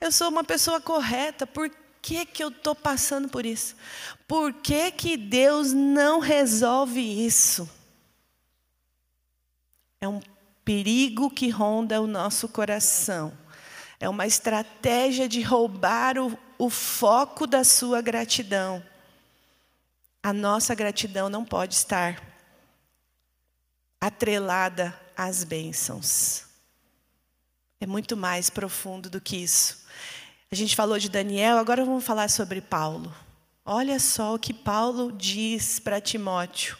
Eu 0.00 0.10
sou 0.10 0.28
uma 0.30 0.42
pessoa 0.42 0.80
correta. 0.80 1.46
Por 1.46 1.70
que, 2.02 2.26
que 2.26 2.42
eu 2.42 2.48
estou 2.48 2.74
passando 2.74 3.28
por 3.28 3.46
isso? 3.46 3.76
Por 4.26 4.52
que, 4.52 4.90
que 4.90 5.16
Deus 5.16 5.72
não 5.72 6.18
resolve 6.18 7.00
isso? 7.00 7.68
É 10.04 10.08
um 10.08 10.20
perigo 10.66 11.30
que 11.30 11.48
ronda 11.48 11.98
o 12.02 12.06
nosso 12.06 12.46
coração. 12.46 13.32
É 13.98 14.06
uma 14.06 14.26
estratégia 14.26 15.26
de 15.26 15.40
roubar 15.40 16.18
o, 16.18 16.38
o 16.58 16.68
foco 16.68 17.46
da 17.46 17.64
sua 17.64 18.02
gratidão. 18.02 18.84
A 20.22 20.30
nossa 20.30 20.74
gratidão 20.74 21.30
não 21.30 21.42
pode 21.42 21.72
estar 21.72 22.22
atrelada 23.98 24.94
às 25.16 25.42
bênçãos. 25.42 26.44
É 27.80 27.86
muito 27.86 28.14
mais 28.14 28.50
profundo 28.50 29.08
do 29.08 29.22
que 29.22 29.38
isso. 29.38 29.86
A 30.52 30.54
gente 30.54 30.76
falou 30.76 30.98
de 30.98 31.08
Daniel, 31.08 31.56
agora 31.56 31.82
vamos 31.82 32.04
falar 32.04 32.28
sobre 32.28 32.60
Paulo. 32.60 33.10
Olha 33.64 33.98
só 33.98 34.34
o 34.34 34.38
que 34.38 34.52
Paulo 34.52 35.10
diz 35.10 35.78
para 35.78 35.98
Timóteo. 35.98 36.76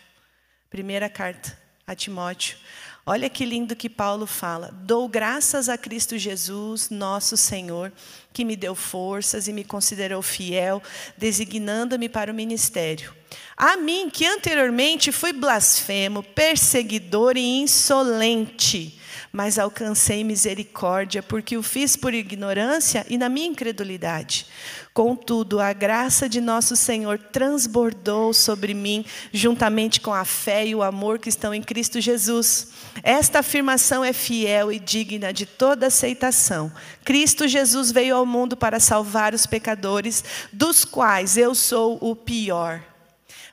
Primeira 0.68 1.08
carta 1.08 1.58
a 1.86 1.94
Timóteo. 1.94 2.58
Olha 3.06 3.28
que 3.28 3.44
lindo 3.44 3.76
que 3.76 3.90
Paulo 3.90 4.26
fala. 4.26 4.70
Dou 4.72 5.06
graças 5.06 5.68
a 5.68 5.76
Cristo 5.76 6.16
Jesus, 6.16 6.88
nosso 6.88 7.36
Senhor, 7.36 7.92
que 8.32 8.46
me 8.46 8.56
deu 8.56 8.74
forças 8.74 9.46
e 9.46 9.52
me 9.52 9.62
considerou 9.62 10.22
fiel, 10.22 10.82
designando-me 11.14 12.08
para 12.08 12.32
o 12.32 12.34
ministério. 12.34 13.14
A 13.54 13.76
mim, 13.76 14.08
que 14.08 14.24
anteriormente 14.24 15.12
fui 15.12 15.34
blasfemo, 15.34 16.22
perseguidor 16.22 17.36
e 17.36 17.60
insolente, 17.60 18.98
mas 19.34 19.58
alcancei 19.58 20.22
misericórdia, 20.22 21.20
porque 21.20 21.56
o 21.56 21.62
fiz 21.62 21.96
por 21.96 22.14
ignorância 22.14 23.04
e 23.08 23.18
na 23.18 23.28
minha 23.28 23.48
incredulidade. 23.48 24.46
Contudo, 24.94 25.58
a 25.58 25.72
graça 25.72 26.28
de 26.28 26.40
nosso 26.40 26.76
Senhor 26.76 27.18
transbordou 27.18 28.32
sobre 28.32 28.72
mim, 28.74 29.04
juntamente 29.32 30.00
com 30.00 30.14
a 30.14 30.24
fé 30.24 30.64
e 30.64 30.72
o 30.72 30.84
amor 30.84 31.18
que 31.18 31.28
estão 31.28 31.52
em 31.52 31.60
Cristo 31.60 32.00
Jesus. 32.00 32.68
Esta 33.02 33.40
afirmação 33.40 34.04
é 34.04 34.12
fiel 34.12 34.70
e 34.70 34.78
digna 34.78 35.32
de 35.32 35.46
toda 35.46 35.88
aceitação. 35.88 36.70
Cristo 37.04 37.48
Jesus 37.48 37.90
veio 37.90 38.14
ao 38.14 38.24
mundo 38.24 38.56
para 38.56 38.78
salvar 38.78 39.34
os 39.34 39.46
pecadores, 39.46 40.22
dos 40.52 40.84
quais 40.84 41.36
eu 41.36 41.56
sou 41.56 41.98
o 42.00 42.14
pior. 42.14 42.93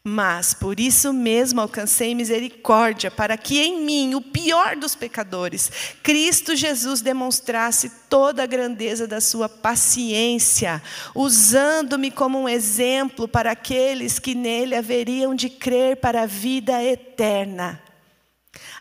Mas 0.03 0.55
por 0.55 0.79
isso 0.79 1.13
mesmo 1.13 1.61
alcancei 1.61 2.15
misericórdia, 2.15 3.11
para 3.11 3.37
que 3.37 3.59
em 3.61 3.85
mim, 3.85 4.15
o 4.15 4.21
pior 4.21 4.75
dos 4.75 4.95
pecadores, 4.95 5.71
Cristo 6.01 6.55
Jesus 6.55 7.01
demonstrasse 7.01 7.91
toda 8.09 8.41
a 8.41 8.47
grandeza 8.47 9.07
da 9.07 9.21
sua 9.21 9.47
paciência, 9.47 10.81
usando-me 11.13 12.09
como 12.09 12.39
um 12.39 12.49
exemplo 12.49 13.27
para 13.27 13.51
aqueles 13.51 14.17
que 14.17 14.33
nele 14.33 14.73
haveriam 14.73 15.35
de 15.35 15.49
crer 15.49 15.97
para 15.97 16.23
a 16.23 16.25
vida 16.25 16.83
eterna. 16.83 17.79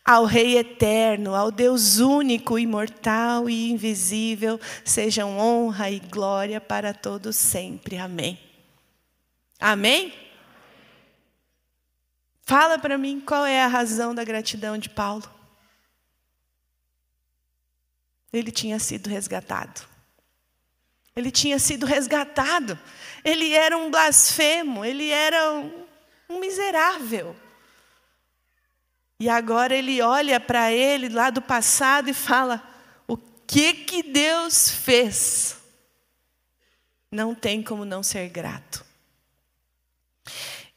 Ao 0.03 0.25
Rei 0.25 0.57
eterno, 0.57 1.35
ao 1.35 1.51
Deus 1.51 1.99
único, 1.99 2.59
imortal 2.59 3.51
e 3.51 3.71
invisível, 3.71 4.59
sejam 4.83 5.39
honra 5.39 5.91
e 5.91 6.01
glória 6.01 6.63
para 6.63 6.95
todos 6.95 7.37
sempre. 7.37 7.99
Amém. 7.99 8.39
Amém? 9.61 10.30
Fala 12.51 12.81
para 12.81 12.99
mim 12.99 13.21
qual 13.21 13.47
é 13.47 13.63
a 13.63 13.69
razão 13.69 14.13
da 14.13 14.25
gratidão 14.25 14.77
de 14.77 14.89
Paulo. 14.89 15.23
Ele 18.33 18.51
tinha 18.51 18.77
sido 18.81 19.09
resgatado. 19.09 19.83
Ele 21.15 21.31
tinha 21.31 21.61
sido 21.61 21.87
resgatado. 21.87 22.77
Ele 23.25 23.53
era 23.53 23.79
um 23.79 23.89
blasfemo, 23.89 24.85
ele 24.85 25.11
era 25.11 25.53
um, 25.53 25.87
um 26.29 26.41
miserável. 26.41 27.37
E 29.21 29.29
agora 29.29 29.73
ele 29.73 30.03
olha 30.03 30.41
para 30.41 30.73
ele 30.73 31.09
lá 31.09 31.31
do 31.31 31.41
passado 31.41 32.11
e 32.11 32.13
fala: 32.13 32.69
o 33.07 33.17
que 33.17 33.75
que 33.75 34.03
Deus 34.03 34.69
fez? 34.69 35.57
Não 37.13 37.33
tem 37.33 37.63
como 37.63 37.85
não 37.85 38.03
ser 38.03 38.29
grato. 38.29 38.90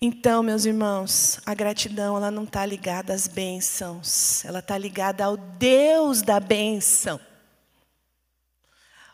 Então, 0.05 0.43
meus 0.43 0.65
irmãos, 0.65 1.39
a 1.45 1.53
gratidão 1.53 2.17
ela 2.17 2.29
não 2.29 2.43
está 2.43 2.65
ligada 2.65 3.13
às 3.13 3.25
bênçãos, 3.25 4.43
ela 4.43 4.59
está 4.59 4.77
ligada 4.77 5.23
ao 5.23 5.37
Deus 5.37 6.21
da 6.21 6.41
bênção. 6.41 7.17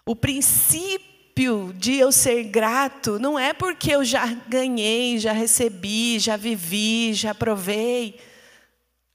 O 0.04 0.16
princípio 0.16 1.72
de 1.78 1.94
eu 1.94 2.12
ser 2.12 2.46
grato 2.46 3.20
não 3.20 3.38
é 3.38 3.54
porque 3.54 3.92
eu 3.92 4.04
já 4.04 4.26
ganhei, 4.48 5.20
já 5.20 5.32
recebi, 5.32 6.18
já 6.18 6.36
vivi, 6.36 7.14
já 7.14 7.36
provei 7.36 8.20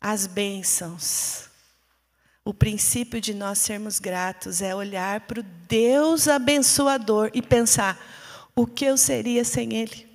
as 0.01 0.29
bênçãos. 0.29 1.49
O 2.45 2.55
princípio 2.55 3.21
de 3.21 3.35
nós 3.35 3.59
sermos 3.59 3.99
gratos 3.99 4.63
é 4.63 4.73
olhar 4.77 5.23
para 5.23 5.41
o 5.41 5.47
Deus 5.67 6.29
abençoador 6.29 7.33
e 7.35 7.43
pensar: 7.43 8.01
o 8.55 8.65
que 8.65 8.85
eu 8.85 8.97
seria 8.97 9.45
sem 9.45 9.75
Ele? 9.75 10.14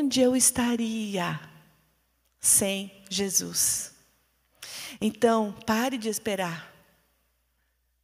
Onde 0.00 0.22
eu 0.22 0.34
estaria 0.34 1.38
sem 2.40 2.90
Jesus? 3.10 3.92
Então, 4.98 5.54
pare 5.66 5.98
de 5.98 6.08
esperar. 6.08 6.72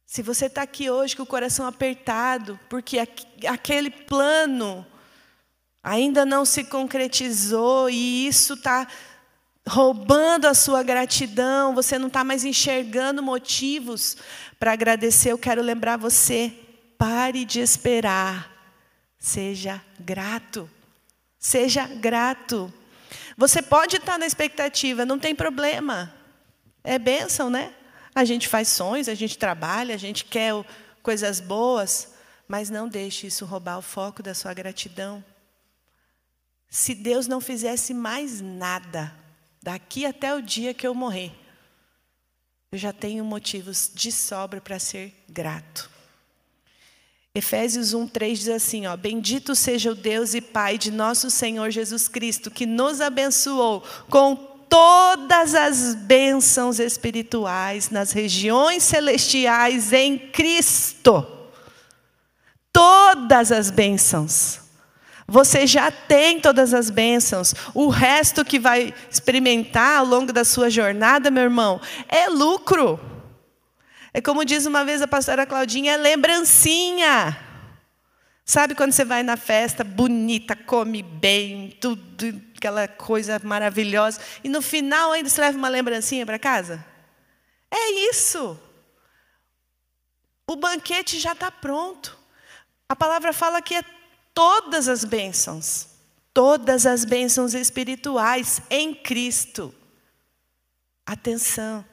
Se 0.05 0.21
você 0.21 0.45
está 0.45 0.61
aqui 0.61 0.91
hoje 0.91 1.15
com 1.15 1.23
o 1.23 1.25
coração 1.25 1.65
apertado, 1.65 2.59
porque 2.69 2.99
aquele 3.49 3.89
plano 3.89 4.85
ainda 5.83 6.23
não 6.23 6.45
se 6.45 6.65
concretizou 6.65 7.89
e 7.89 8.27
isso 8.27 8.53
está 8.53 8.87
roubando 9.67 10.45
a 10.45 10.53
sua 10.53 10.83
gratidão, 10.83 11.73
você 11.73 11.97
não 11.97 12.09
está 12.09 12.23
mais 12.23 12.45
enxergando 12.45 13.23
motivos 13.23 14.15
para 14.59 14.71
agradecer, 14.71 15.31
eu 15.31 15.37
quero 15.39 15.63
lembrar 15.63 15.97
você: 15.97 16.53
pare 16.95 17.43
de 17.43 17.59
esperar, 17.59 18.51
seja 19.17 19.83
grato. 19.99 20.76
Seja 21.39 21.85
grato. 21.87 22.71
Você 23.37 23.61
pode 23.61 23.97
estar 23.97 24.17
na 24.17 24.25
expectativa, 24.25 25.05
não 25.05 25.19
tem 25.19 25.35
problema. 25.35 26.13
É 26.83 26.97
bênção, 26.97 27.49
né? 27.49 27.73
A 28.15 28.25
gente 28.25 28.47
faz 28.47 28.69
sonhos, 28.69 29.07
a 29.07 29.13
gente 29.13 29.37
trabalha, 29.37 29.93
a 29.93 29.97
gente 29.97 30.25
quer 30.25 30.53
coisas 31.03 31.39
boas, 31.39 32.13
mas 32.47 32.69
não 32.69 32.87
deixe 32.87 33.27
isso 33.27 33.45
roubar 33.45 33.77
o 33.77 33.81
foco 33.81 34.23
da 34.23 34.33
sua 34.33 34.53
gratidão. 34.53 35.23
Se 36.69 36.95
Deus 36.95 37.27
não 37.27 37.39
fizesse 37.39 37.93
mais 37.93 38.41
nada, 38.41 39.13
daqui 39.61 40.05
até 40.05 40.33
o 40.33 40.41
dia 40.41 40.73
que 40.73 40.87
eu 40.87 40.93
morrer, 40.93 41.31
eu 42.71 42.77
já 42.77 42.91
tenho 42.91 43.23
motivos 43.23 43.91
de 43.93 44.11
sobra 44.11 44.59
para 44.59 44.79
ser 44.79 45.13
grato. 45.29 45.89
Efésios 47.37 47.93
1, 47.93 48.07
3 48.07 48.39
diz 48.39 48.49
assim: 48.49 48.87
ó, 48.87 48.97
Bendito 48.97 49.53
seja 49.53 49.91
o 49.91 49.95
Deus 49.95 50.33
e 50.33 50.41
Pai 50.41 50.75
de 50.75 50.89
nosso 50.89 51.29
Senhor 51.29 51.69
Jesus 51.69 52.07
Cristo, 52.07 52.49
que 52.49 52.65
nos 52.65 52.99
abençoou 52.99 53.83
com 54.09 54.35
todas 54.67 55.53
as 55.53 55.93
bênçãos 55.93 56.79
espirituais 56.79 57.91
nas 57.91 58.11
regiões 58.11 58.81
celestiais 58.81 59.93
em 59.93 60.17
Cristo. 60.17 61.25
Todas 62.73 63.51
as 63.51 63.69
bênçãos. 63.69 64.61
Você 65.27 65.67
já 65.67 65.91
tem 65.91 66.39
todas 66.39 66.73
as 66.73 66.89
bênçãos. 66.89 67.53
O 67.75 67.89
resto 67.89 68.43
que 68.43 68.57
vai 68.57 68.91
experimentar 69.11 69.99
ao 69.99 70.05
longo 70.05 70.33
da 70.33 70.43
sua 70.43 70.71
jornada, 70.71 71.29
meu 71.29 71.43
irmão, 71.43 71.79
é 72.09 72.27
lucro. 72.29 72.99
É 74.13 74.21
como 74.21 74.45
diz 74.45 74.65
uma 74.65 74.83
vez 74.83 75.01
a 75.01 75.07
pastora 75.07 75.45
Claudinha, 75.45 75.93
é 75.93 75.97
lembrancinha. 75.97 77.37
Sabe 78.45 78.75
quando 78.75 78.93
você 78.93 79.03
vai 79.03 79.23
na 79.23 79.35
festa 79.35 79.83
bonita, 79.83 80.55
come 80.55 81.03
bem, 81.03 81.77
tudo, 81.81 82.41
aquela 82.55 82.87
coisa 82.87 83.39
maravilhosa, 83.43 84.21
e 84.41 84.47
no 84.47 84.61
final 84.61 85.11
ainda 85.11 85.29
você 85.29 85.41
leva 85.41 85.57
uma 85.57 85.67
lembrancinha 85.67 86.25
para 86.25 86.39
casa? 86.39 86.83
É 87.69 88.09
isso. 88.09 88.57
O 90.49 90.55
banquete 90.55 91.19
já 91.19 91.33
está 91.33 91.51
pronto. 91.51 92.17
A 92.87 92.95
palavra 92.95 93.33
fala 93.33 93.61
que 93.61 93.75
é 93.75 93.83
todas 94.33 94.87
as 94.87 95.03
bênçãos, 95.03 95.87
todas 96.33 96.85
as 96.85 97.03
bênçãos 97.03 97.53
espirituais 97.53 98.61
em 98.69 98.93
Cristo. 98.93 99.75
Atenção. 101.05 101.83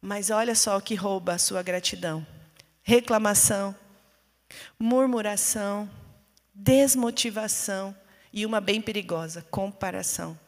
Mas 0.00 0.30
olha 0.30 0.54
só 0.54 0.76
o 0.76 0.82
que 0.82 0.94
rouba 0.94 1.34
a 1.34 1.38
sua 1.38 1.62
gratidão: 1.62 2.26
reclamação, 2.82 3.74
murmuração, 4.78 5.90
desmotivação 6.54 7.96
e 8.32 8.46
uma 8.46 8.60
bem 8.60 8.80
perigosa, 8.80 9.42
comparação. 9.50 10.38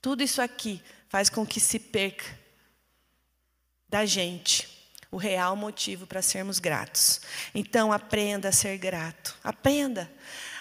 Tudo 0.00 0.22
isso 0.22 0.42
aqui 0.42 0.82
faz 1.08 1.28
com 1.30 1.46
que 1.46 1.60
se 1.60 1.78
perca 1.78 2.38
da 3.88 4.04
gente 4.04 4.68
o 5.10 5.16
real 5.16 5.54
motivo 5.54 6.06
para 6.06 6.20
sermos 6.20 6.58
gratos. 6.58 7.20
Então 7.54 7.92
aprenda 7.92 8.48
a 8.48 8.52
ser 8.52 8.76
grato. 8.76 9.38
Aprenda. 9.42 10.10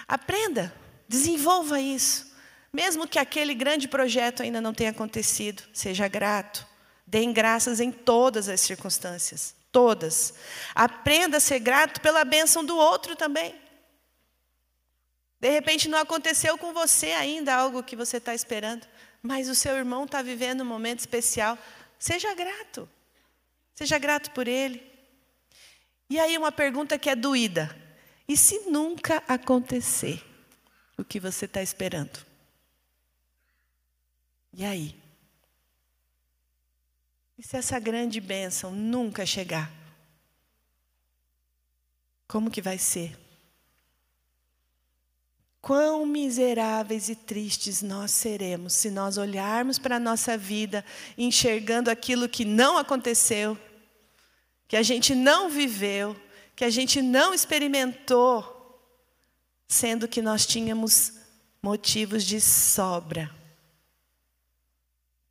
Aprenda. 0.07 0.73
Desenvolva 1.09 1.81
isso. 1.81 2.31
Mesmo 2.71 3.07
que 3.07 3.17
aquele 3.17 3.55
grande 3.55 3.87
projeto 3.87 4.43
ainda 4.43 4.61
não 4.61 4.73
tenha 4.73 4.91
acontecido, 4.91 5.63
seja 5.73 6.07
grato. 6.07 6.67
Deem 7.05 7.31
graças 7.33 7.79
em 7.79 7.91
todas 7.91 8.47
as 8.49 8.61
circunstâncias, 8.61 9.55
todas. 9.71 10.33
Aprenda 10.73 11.37
a 11.37 11.39
ser 11.39 11.59
grato 11.59 12.01
pela 12.01 12.23
bênção 12.23 12.65
do 12.65 12.77
outro 12.77 13.15
também. 13.15 13.55
De 15.39 15.49
repente 15.49 15.89
não 15.89 15.99
aconteceu 15.99 16.57
com 16.57 16.73
você 16.73 17.07
ainda 17.07 17.53
algo 17.53 17.83
que 17.83 17.95
você 17.95 18.17
está 18.17 18.33
esperando, 18.33 18.87
mas 19.21 19.49
o 19.49 19.55
seu 19.55 19.75
irmão 19.75 20.05
está 20.05 20.21
vivendo 20.21 20.61
um 20.61 20.65
momento 20.65 20.99
especial. 20.99 21.57
Seja 21.99 22.33
grato. 22.33 22.89
Seja 23.75 23.97
grato 23.97 24.31
por 24.31 24.47
ele. 24.47 24.81
E 26.09 26.19
aí 26.19 26.37
uma 26.37 26.51
pergunta 26.51 26.97
que 26.97 27.09
é 27.09 27.15
doída. 27.15 27.75
E 28.27 28.37
se 28.37 28.69
nunca 28.69 29.21
acontecer 29.27 30.23
o 30.97 31.03
que 31.03 31.19
você 31.19 31.45
está 31.45 31.61
esperando? 31.61 32.25
E 34.53 34.63
aí? 34.63 35.02
E 37.37 37.43
se 37.43 37.57
essa 37.57 37.79
grande 37.79 38.19
bênção 38.19 38.71
nunca 38.71 39.25
chegar? 39.25 39.71
Como 42.27 42.51
que 42.51 42.61
vai 42.61 42.77
ser? 42.77 43.17
Quão 45.61 46.05
miseráveis 46.05 47.07
e 47.07 47.15
tristes 47.15 47.81
nós 47.81 48.11
seremos 48.11 48.73
se 48.73 48.91
nós 48.91 49.17
olharmos 49.17 49.79
para 49.79 49.95
a 49.95 49.99
nossa 49.99 50.37
vida 50.37 50.83
enxergando 51.17 51.89
aquilo 51.89 52.27
que 52.27 52.43
não 52.43 52.77
aconteceu, 52.77 53.57
que 54.67 54.75
a 54.75 54.83
gente 54.83 55.15
não 55.15 55.49
viveu, 55.49 56.19
que 56.55 56.65
a 56.65 56.69
gente 56.69 57.01
não 57.01 57.33
experimentou, 57.33 58.53
sendo 59.67 60.07
que 60.07 60.21
nós 60.21 60.45
tínhamos 60.45 61.13
motivos 61.61 62.25
de 62.25 62.41
sobra 62.41 63.33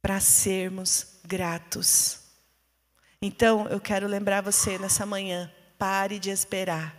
para 0.00 0.18
sermos 0.18 1.11
gratos. 1.24 2.20
Então, 3.20 3.68
eu 3.68 3.80
quero 3.80 4.06
lembrar 4.06 4.40
você 4.40 4.78
nessa 4.78 5.06
manhã: 5.06 5.52
pare 5.78 6.18
de 6.18 6.30
esperar. 6.30 6.96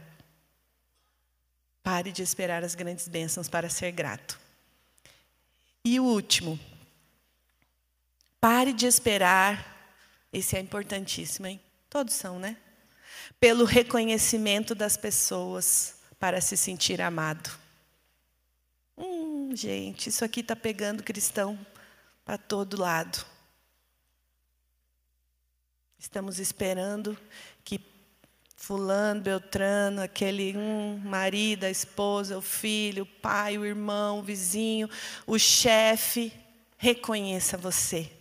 Pare 1.83 2.11
de 2.11 2.23
esperar 2.23 2.63
as 2.63 2.75
grandes 2.75 3.07
bênçãos 3.07 3.49
para 3.49 3.69
ser 3.69 3.91
grato. 3.91 4.39
E 5.83 5.99
o 5.99 6.05
último, 6.05 6.57
pare 8.39 8.71
de 8.71 8.85
esperar, 8.85 9.91
esse 10.31 10.55
é 10.55 10.59
importantíssimo, 10.61 11.45
hein? 11.45 11.59
Todos 11.89 12.13
são, 12.13 12.39
né? 12.39 12.55
Pelo 13.37 13.65
reconhecimento 13.65 14.73
das 14.73 14.95
pessoas 14.95 15.95
para 16.17 16.39
se 16.39 16.55
sentir 16.55 17.01
amado. 17.01 17.51
Hum, 18.97 19.53
gente, 19.53 20.07
isso 20.07 20.23
aqui 20.23 20.39
está 20.39 20.55
pegando 20.55 21.03
cristão 21.03 21.59
para 22.23 22.37
todo 22.37 22.79
lado. 22.79 23.25
Estamos 26.03 26.37
esperando 26.37 27.17
que 27.63 27.79
fulano, 28.57 29.21
beltrano, 29.21 30.01
aquele 30.01 30.55
um, 30.55 30.97
marido, 30.97 31.63
a 31.63 31.69
esposa, 31.69 32.37
o 32.37 32.41
filho, 32.41 33.03
o 33.03 33.05
pai, 33.05 33.57
o 33.57 33.65
irmão, 33.65 34.19
o 34.19 34.21
vizinho, 34.21 34.89
o 35.25 35.39
chefe, 35.39 36.33
reconheça 36.77 37.57
você. 37.57 38.11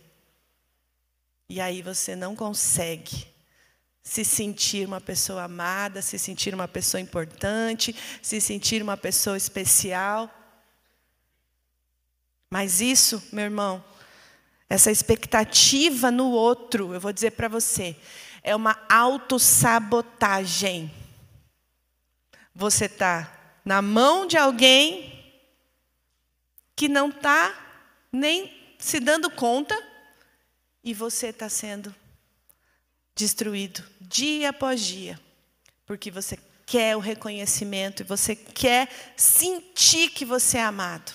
E 1.49 1.59
aí 1.59 1.81
você 1.81 2.15
não 2.15 2.37
consegue 2.37 3.27
se 4.01 4.23
sentir 4.23 4.87
uma 4.87 5.01
pessoa 5.01 5.43
amada, 5.43 6.01
se 6.01 6.17
sentir 6.17 6.53
uma 6.53 6.69
pessoa 6.69 7.01
importante, 7.01 7.93
se 8.21 8.39
sentir 8.39 8.81
uma 8.81 8.95
pessoa 8.95 9.35
especial. 9.35 10.33
Mas 12.49 12.79
isso, 12.79 13.21
meu 13.33 13.43
irmão, 13.43 13.83
Essa 14.69 14.91
expectativa 14.91 16.09
no 16.09 16.31
outro, 16.31 16.93
eu 16.93 16.99
vou 16.99 17.13
dizer 17.13 17.31
para 17.31 17.47
você, 17.47 17.95
é 18.41 18.55
uma 18.55 18.77
autossabotagem. 18.89 20.91
Você 22.55 22.85
está 22.85 23.31
na 23.63 23.81
mão 23.81 24.27
de 24.27 24.37
alguém 24.37 25.11
que 26.75 26.89
não 26.89 27.09
está 27.09 27.53
nem 28.11 28.51
se 28.77 28.99
dando 28.99 29.29
conta 29.29 29.81
e 30.83 30.93
você 30.93 31.27
está 31.27 31.47
sendo 31.47 31.95
destruído 33.15 33.83
dia 34.01 34.49
após 34.49 34.81
dia, 34.81 35.19
porque 35.85 36.11
você 36.11 36.37
quer 36.65 36.95
o 36.95 36.99
reconhecimento 36.99 38.01
e 38.01 38.05
você 38.05 38.35
quer 38.35 38.89
sentir 39.15 40.09
que 40.09 40.25
você 40.25 40.57
é 40.57 40.63
amado. 40.63 41.13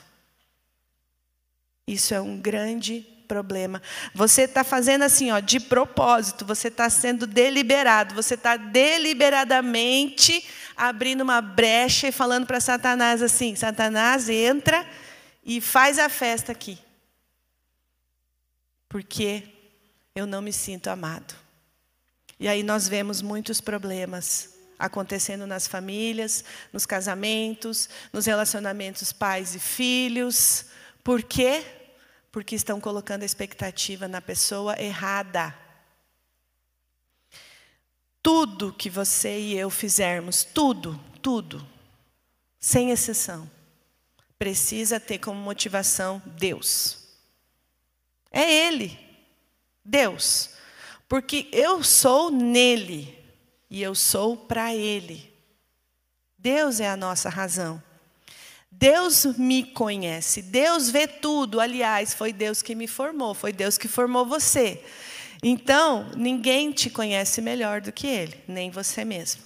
Isso 1.86 2.14
é 2.14 2.20
um 2.20 2.40
grande 2.40 3.06
problema. 3.28 3.80
Você 4.14 4.42
está 4.42 4.64
fazendo 4.64 5.02
assim, 5.02 5.30
ó, 5.30 5.38
de 5.38 5.60
propósito, 5.60 6.44
você 6.44 6.68
está 6.68 6.88
sendo 6.88 7.26
deliberado, 7.26 8.14
você 8.14 8.34
está 8.34 8.56
deliberadamente 8.56 10.44
abrindo 10.76 11.20
uma 11.20 11.40
brecha 11.40 12.08
e 12.08 12.12
falando 12.12 12.46
para 12.46 12.58
Satanás 12.58 13.22
assim: 13.22 13.54
Satanás, 13.54 14.28
entra 14.28 14.84
e 15.44 15.60
faz 15.60 15.98
a 15.98 16.08
festa 16.08 16.52
aqui. 16.52 16.78
Porque 18.88 19.42
eu 20.14 20.26
não 20.26 20.40
me 20.40 20.52
sinto 20.52 20.88
amado. 20.88 21.34
E 22.40 22.48
aí 22.48 22.62
nós 22.62 22.88
vemos 22.88 23.20
muitos 23.20 23.60
problemas 23.60 24.56
acontecendo 24.78 25.46
nas 25.46 25.66
famílias, 25.66 26.44
nos 26.72 26.86
casamentos, 26.86 27.88
nos 28.12 28.26
relacionamentos 28.26 29.12
pais 29.12 29.54
e 29.54 29.58
filhos. 29.58 30.66
Por 31.02 31.22
quê? 31.22 31.64
Porque 32.38 32.54
estão 32.54 32.80
colocando 32.80 33.24
a 33.24 33.26
expectativa 33.26 34.06
na 34.06 34.20
pessoa 34.20 34.80
errada. 34.80 35.52
Tudo 38.22 38.72
que 38.72 38.88
você 38.88 39.40
e 39.40 39.58
eu 39.58 39.68
fizermos, 39.68 40.44
tudo, 40.44 41.00
tudo, 41.20 41.66
sem 42.60 42.92
exceção, 42.92 43.50
precisa 44.38 45.00
ter 45.00 45.18
como 45.18 45.40
motivação 45.40 46.22
Deus. 46.24 47.08
É 48.30 48.48
Ele, 48.48 48.96
Deus. 49.84 50.50
Porque 51.08 51.48
eu 51.50 51.82
sou 51.82 52.30
nele 52.30 53.18
e 53.68 53.82
eu 53.82 53.96
sou 53.96 54.36
para 54.36 54.72
Ele. 54.72 55.34
Deus 56.38 56.78
é 56.78 56.88
a 56.88 56.96
nossa 56.96 57.28
razão. 57.28 57.82
Deus 58.70 59.24
me 59.36 59.64
conhece, 59.64 60.42
Deus 60.42 60.90
vê 60.90 61.06
tudo. 61.06 61.60
Aliás, 61.60 62.14
foi 62.14 62.32
Deus 62.32 62.62
que 62.62 62.74
me 62.74 62.86
formou, 62.86 63.34
foi 63.34 63.52
Deus 63.52 63.76
que 63.76 63.88
formou 63.88 64.24
você. 64.24 64.82
Então, 65.42 66.10
ninguém 66.16 66.72
te 66.72 66.90
conhece 66.90 67.40
melhor 67.40 67.80
do 67.80 67.92
que 67.92 68.06
Ele, 68.06 68.42
nem 68.46 68.70
você 68.70 69.04
mesmo. 69.04 69.42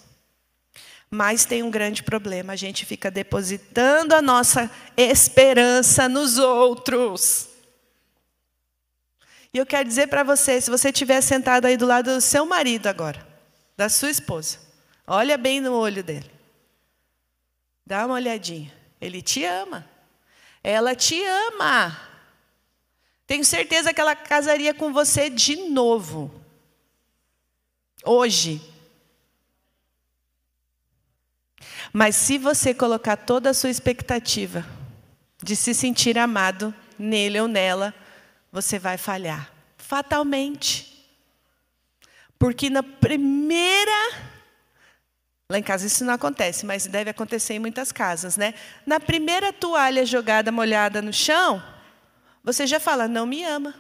Mas 1.10 1.44
tem 1.44 1.62
um 1.62 1.70
grande 1.70 2.02
problema: 2.02 2.54
a 2.54 2.56
gente 2.56 2.86
fica 2.86 3.10
depositando 3.10 4.14
a 4.14 4.22
nossa 4.22 4.70
esperança 4.96 6.08
nos 6.08 6.38
outros. 6.38 7.48
E 9.52 9.58
eu 9.58 9.66
quero 9.66 9.86
dizer 9.86 10.08
para 10.08 10.22
você, 10.22 10.58
se 10.60 10.70
você 10.70 10.88
estiver 10.88 11.20
sentado 11.20 11.66
aí 11.66 11.76
do 11.76 11.84
lado 11.84 12.14
do 12.14 12.20
seu 12.22 12.46
marido 12.46 12.86
agora, 12.86 13.26
da 13.76 13.90
sua 13.90 14.08
esposa, 14.08 14.58
olha 15.06 15.36
bem 15.36 15.60
no 15.60 15.74
olho 15.74 16.02
dele. 16.02 16.30
Dá 17.86 18.06
uma 18.06 18.14
olhadinha. 18.14 18.72
Ele 19.02 19.20
te 19.20 19.44
ama. 19.44 19.84
Ela 20.62 20.94
te 20.94 21.20
ama. 21.24 22.00
Tenho 23.26 23.44
certeza 23.44 23.92
que 23.92 24.00
ela 24.00 24.14
casaria 24.14 24.72
com 24.72 24.92
você 24.92 25.28
de 25.28 25.56
novo. 25.56 26.32
Hoje. 28.04 28.62
Mas 31.92 32.14
se 32.14 32.38
você 32.38 32.72
colocar 32.72 33.16
toda 33.16 33.50
a 33.50 33.54
sua 33.54 33.70
expectativa 33.70 34.64
de 35.42 35.56
se 35.56 35.74
sentir 35.74 36.16
amado 36.16 36.72
nele 36.96 37.40
ou 37.40 37.48
nela, 37.48 37.92
você 38.52 38.78
vai 38.78 38.96
falhar. 38.96 39.52
Fatalmente. 39.76 41.10
Porque 42.38 42.70
na 42.70 42.84
primeira. 42.84 44.31
Lá 45.50 45.58
em 45.58 45.62
casa 45.62 45.86
isso 45.86 46.04
não 46.04 46.14
acontece, 46.14 46.64
mas 46.64 46.86
deve 46.86 47.10
acontecer 47.10 47.54
em 47.54 47.58
muitas 47.58 47.92
casas, 47.92 48.36
né? 48.36 48.54
Na 48.86 48.98
primeira 48.98 49.52
toalha 49.52 50.06
jogada 50.06 50.50
molhada 50.50 51.02
no 51.02 51.12
chão, 51.12 51.62
você 52.42 52.66
já 52.66 52.80
fala: 52.80 53.06
não 53.06 53.26
me 53.26 53.44
ama. 53.44 53.74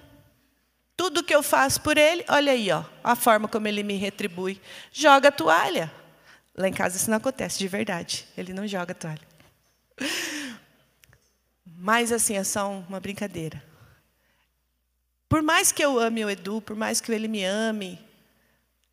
Tudo 0.96 1.22
que 1.22 1.34
eu 1.34 1.42
faço 1.42 1.80
por 1.80 1.96
ele, 1.96 2.24
olha 2.28 2.52
aí, 2.52 2.70
ó, 2.70 2.84
a 3.02 3.16
forma 3.16 3.48
como 3.48 3.66
ele 3.66 3.82
me 3.82 3.96
retribui. 3.96 4.60
Joga 4.92 5.28
a 5.28 5.32
toalha. 5.32 5.90
Lá 6.54 6.68
em 6.68 6.72
casa 6.72 6.96
isso 6.96 7.10
não 7.10 7.16
acontece, 7.16 7.58
de 7.58 7.66
verdade. 7.66 8.28
Ele 8.36 8.52
não 8.52 8.66
joga 8.66 8.92
a 8.92 8.94
toalha. 8.94 9.26
Mas 11.64 12.12
assim, 12.12 12.36
é 12.36 12.44
só 12.44 12.70
uma 12.70 13.00
brincadeira. 13.00 13.62
Por 15.28 15.42
mais 15.42 15.72
que 15.72 15.82
eu 15.82 15.98
ame 15.98 16.24
o 16.24 16.30
Edu, 16.30 16.60
por 16.60 16.76
mais 16.76 17.00
que 17.00 17.10
ele 17.10 17.26
me 17.26 17.42
ame, 17.42 17.98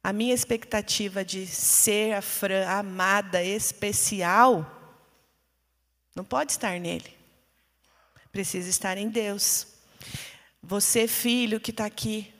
a 0.04 0.14
minha 0.14 0.34
expectativa 0.34 1.24
de 1.24 1.46
ser 1.46 2.14
a 2.14 2.22
Fran 2.22 2.68
amada, 2.68 3.44
especial, 3.44 4.66
não 6.16 6.24
pode 6.24 6.54
estar 6.54 6.80
nele. 6.80 7.18
Precisa 8.32 8.70
estar 8.70 8.98
em 8.98 9.10
Deus. 9.10 9.68
Você, 10.62 11.08
filho 11.08 11.60
que 11.60 11.72
está 11.72 11.86
aqui, 11.86 12.34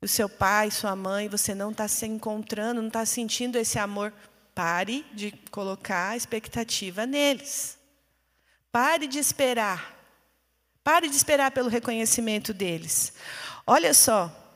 o 0.00 0.08
seu 0.08 0.28
pai, 0.28 0.70
sua 0.70 0.94
mãe, 0.94 1.28
você 1.28 1.54
não 1.54 1.70
está 1.70 1.88
se 1.88 2.06
encontrando, 2.06 2.80
não 2.80 2.88
está 2.88 3.04
sentindo 3.04 3.56
esse 3.56 3.78
amor, 3.78 4.12
pare 4.54 5.04
de 5.12 5.32
colocar 5.50 6.10
a 6.10 6.16
expectativa 6.16 7.04
neles. 7.06 7.78
Pare 8.70 9.06
de 9.06 9.18
esperar. 9.18 9.96
Pare 10.84 11.08
de 11.08 11.16
esperar 11.16 11.50
pelo 11.50 11.68
reconhecimento 11.68 12.54
deles. 12.54 13.12
Olha 13.66 13.92
só, 13.92 14.47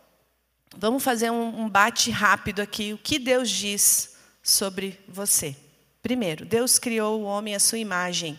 vamos 0.77 1.03
fazer 1.03 1.31
um, 1.31 1.63
um 1.63 1.69
bate 1.69 2.11
rápido 2.11 2.61
aqui. 2.61 2.93
O 2.93 2.99
que 2.99 3.19
Deus 3.19 3.51
diz 3.51 4.17
sobre 4.43 4.99
você? 5.09 5.57
Primeiro, 6.03 6.45
Deus 6.45 6.79
criou 6.79 7.21
o 7.21 7.25
homem 7.25 7.55
à 7.55 7.61
sua 7.61 7.79
imagem. 7.79 8.39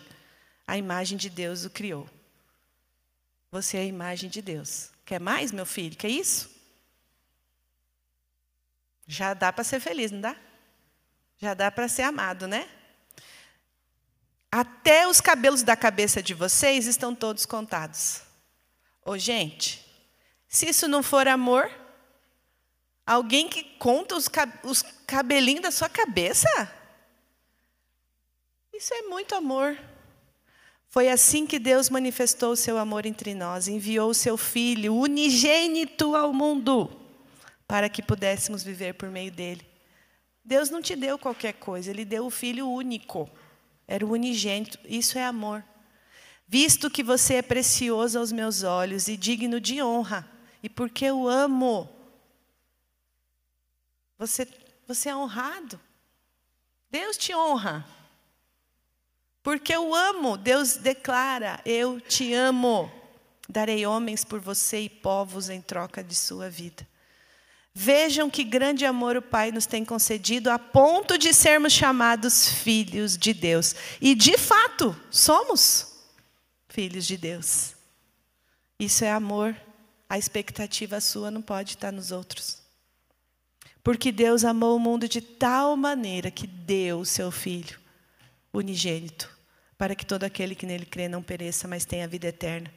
A 0.66 0.76
imagem 0.76 1.16
de 1.16 1.30
Deus 1.30 1.64
o 1.64 1.70
criou. 1.70 2.08
Você 3.50 3.76
é 3.76 3.80
a 3.80 3.86
imagem 3.86 4.28
de 4.28 4.42
Deus. 4.42 4.90
Quer 5.04 5.20
mais, 5.20 5.52
meu 5.52 5.64
filho? 5.64 5.96
Quer 5.96 6.08
isso? 6.08 6.50
Já 9.06 9.34
dá 9.34 9.52
para 9.52 9.64
ser 9.64 9.80
feliz, 9.80 10.10
não 10.10 10.20
dá? 10.20 10.36
Já 11.38 11.54
dá 11.54 11.70
para 11.70 11.88
ser 11.88 12.02
amado, 12.02 12.46
né? 12.46 12.68
Até 14.50 15.06
os 15.06 15.20
cabelos 15.20 15.62
da 15.62 15.76
cabeça 15.76 16.22
de 16.22 16.32
vocês 16.32 16.86
estão 16.86 17.14
todos 17.14 17.44
contados. 17.44 18.22
Ô, 19.04 19.18
gente, 19.18 19.84
se 20.48 20.68
isso 20.68 20.88
não 20.88 21.02
for 21.02 21.28
amor, 21.28 21.70
alguém 23.06 23.48
que 23.48 23.62
conta 23.78 24.16
os, 24.16 24.30
os 24.64 24.82
cabelinhos 25.06 25.62
da 25.62 25.70
sua 25.70 25.88
cabeça? 25.88 26.48
Isso 28.72 28.92
é 28.94 29.02
muito 29.02 29.34
amor. 29.34 29.78
Foi 30.88 31.08
assim 31.08 31.46
que 31.46 31.58
Deus 31.58 31.90
manifestou 31.90 32.52
o 32.52 32.56
seu 32.56 32.78
amor 32.78 33.04
entre 33.04 33.34
nós, 33.34 33.66
enviou 33.66 34.10
o 34.10 34.14
seu 34.14 34.36
Filho 34.36 34.94
unigênito 34.94 36.14
ao 36.14 36.32
mundo, 36.32 36.88
para 37.66 37.88
que 37.88 38.02
pudéssemos 38.02 38.62
viver 38.62 38.94
por 38.94 39.10
meio 39.10 39.32
dele. 39.32 39.66
Deus 40.44 40.70
não 40.70 40.82
te 40.82 40.94
deu 40.94 41.18
qualquer 41.18 41.54
coisa, 41.54 41.90
Ele 41.90 42.04
deu 42.04 42.26
o 42.26 42.30
Filho 42.30 42.68
único. 42.68 43.28
Era 43.88 44.04
o 44.04 44.12
unigênito. 44.12 44.78
Isso 44.84 45.18
é 45.18 45.24
amor. 45.24 45.64
Visto 46.46 46.90
que 46.90 47.02
você 47.02 47.34
é 47.34 47.42
precioso 47.42 48.18
aos 48.18 48.30
meus 48.30 48.62
olhos 48.62 49.08
e 49.08 49.16
digno 49.16 49.60
de 49.60 49.82
honra, 49.82 50.28
e 50.62 50.68
porque 50.68 51.06
eu 51.06 51.26
amo, 51.26 51.88
você, 54.18 54.46
você 54.86 55.08
é 55.08 55.16
honrado. 55.16 55.80
Deus 56.90 57.16
te 57.16 57.34
honra. 57.34 57.86
Porque 59.42 59.74
eu 59.74 59.94
amo, 59.94 60.36
Deus 60.36 60.76
declara: 60.76 61.60
Eu 61.64 62.00
te 62.00 62.32
amo. 62.32 62.90
Darei 63.48 63.84
homens 63.84 64.24
por 64.24 64.40
você 64.40 64.80
e 64.80 64.88
povos 64.88 65.50
em 65.50 65.60
troca 65.60 66.02
de 66.02 66.14
sua 66.14 66.48
vida. 66.48 66.86
Vejam 67.74 68.30
que 68.30 68.44
grande 68.44 68.86
amor 68.86 69.16
o 69.16 69.22
Pai 69.22 69.50
nos 69.50 69.66
tem 69.66 69.84
concedido 69.84 70.48
a 70.48 70.58
ponto 70.58 71.18
de 71.18 71.34
sermos 71.34 71.72
chamados 71.72 72.48
filhos 72.48 73.18
de 73.18 73.34
Deus. 73.34 73.74
E 74.00 74.14
de 74.14 74.38
fato, 74.38 74.98
somos 75.10 75.92
filhos 76.68 77.04
de 77.04 77.16
Deus. 77.16 77.74
Isso 78.78 79.04
é 79.04 79.10
amor. 79.10 79.56
A 80.08 80.16
expectativa 80.16 81.00
sua 81.00 81.30
não 81.30 81.42
pode 81.42 81.72
estar 81.74 81.92
nos 81.92 82.12
outros. 82.12 82.63
Porque 83.84 84.10
Deus 84.10 84.44
amou 84.44 84.74
o 84.74 84.80
mundo 84.80 85.06
de 85.06 85.20
tal 85.20 85.76
maneira 85.76 86.30
que 86.30 86.46
deu 86.46 87.00
o 87.00 87.06
seu 87.06 87.30
Filho 87.30 87.78
unigênito, 88.50 89.28
para 89.76 89.94
que 89.94 90.06
todo 90.06 90.24
aquele 90.24 90.54
que 90.54 90.64
nele 90.64 90.86
crê 90.86 91.08
não 91.08 91.22
pereça, 91.22 91.68
mas 91.68 91.84
tenha 91.84 92.08
vida 92.08 92.28
eterna. 92.28 92.72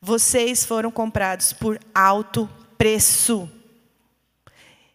Vocês 0.00 0.64
foram 0.64 0.90
comprados 0.90 1.52
por 1.52 1.78
alto 1.94 2.48
preço. 2.76 3.48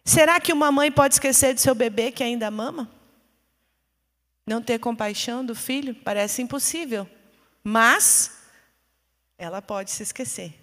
Será 0.04 0.40
que 0.40 0.52
uma 0.52 0.70
mãe 0.70 0.90
pode 0.90 1.14
esquecer 1.14 1.54
de 1.54 1.60
seu 1.60 1.74
bebê 1.74 2.10
que 2.10 2.22
ainda 2.24 2.50
mama? 2.50 2.90
Não 4.46 4.60
ter 4.60 4.78
compaixão 4.78 5.44
do 5.44 5.54
filho? 5.54 5.94
Parece 5.94 6.42
impossível. 6.42 7.08
Mas 7.62 8.42
ela 9.38 9.62
pode 9.62 9.90
se 9.90 10.02
esquecer. 10.02 10.54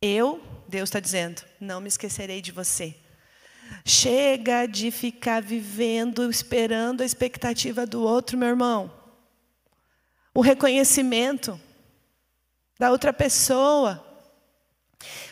Eu, 0.00 0.42
Deus 0.68 0.88
está 0.88 1.00
dizendo, 1.00 1.42
não 1.58 1.80
me 1.80 1.88
esquecerei 1.88 2.42
de 2.42 2.52
você. 2.52 3.01
Chega 3.84 4.66
de 4.66 4.90
ficar 4.90 5.42
vivendo, 5.42 6.30
esperando 6.30 7.02
a 7.02 7.04
expectativa 7.04 7.84
do 7.84 8.02
outro, 8.02 8.38
meu 8.38 8.48
irmão. 8.48 8.92
O 10.34 10.40
reconhecimento 10.40 11.60
da 12.78 12.90
outra 12.90 13.12
pessoa. 13.12 14.04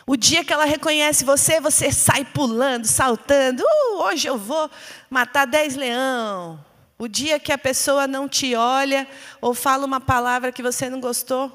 O 0.07 0.17
dia 0.17 0.45
que 0.45 0.53
ela 0.53 0.65
reconhece 0.65 1.25
você, 1.25 1.61
você 1.61 1.93
sai 1.93 2.25
pulando, 2.25 2.87
saltando. 2.87 3.63
Uh, 3.63 4.03
hoje 4.03 4.29
eu 4.29 4.37
vou 4.37 4.71
matar 5.09 5.47
dez 5.47 5.77
leão. 5.77 6.65
O 6.99 7.09
dia 7.09 7.41
que 7.41 7.53
a 7.53 7.59
pessoa 7.59 8.07
não 8.07 8.29
te 8.29 8.55
olha 8.55 9.07
ou 9.41 9.55
fala 9.55 9.87
uma 9.87 10.01
palavra 10.01 10.53
que 10.53 10.63
você 10.63 10.91
não 10.91 11.01
gostou, 11.01 11.49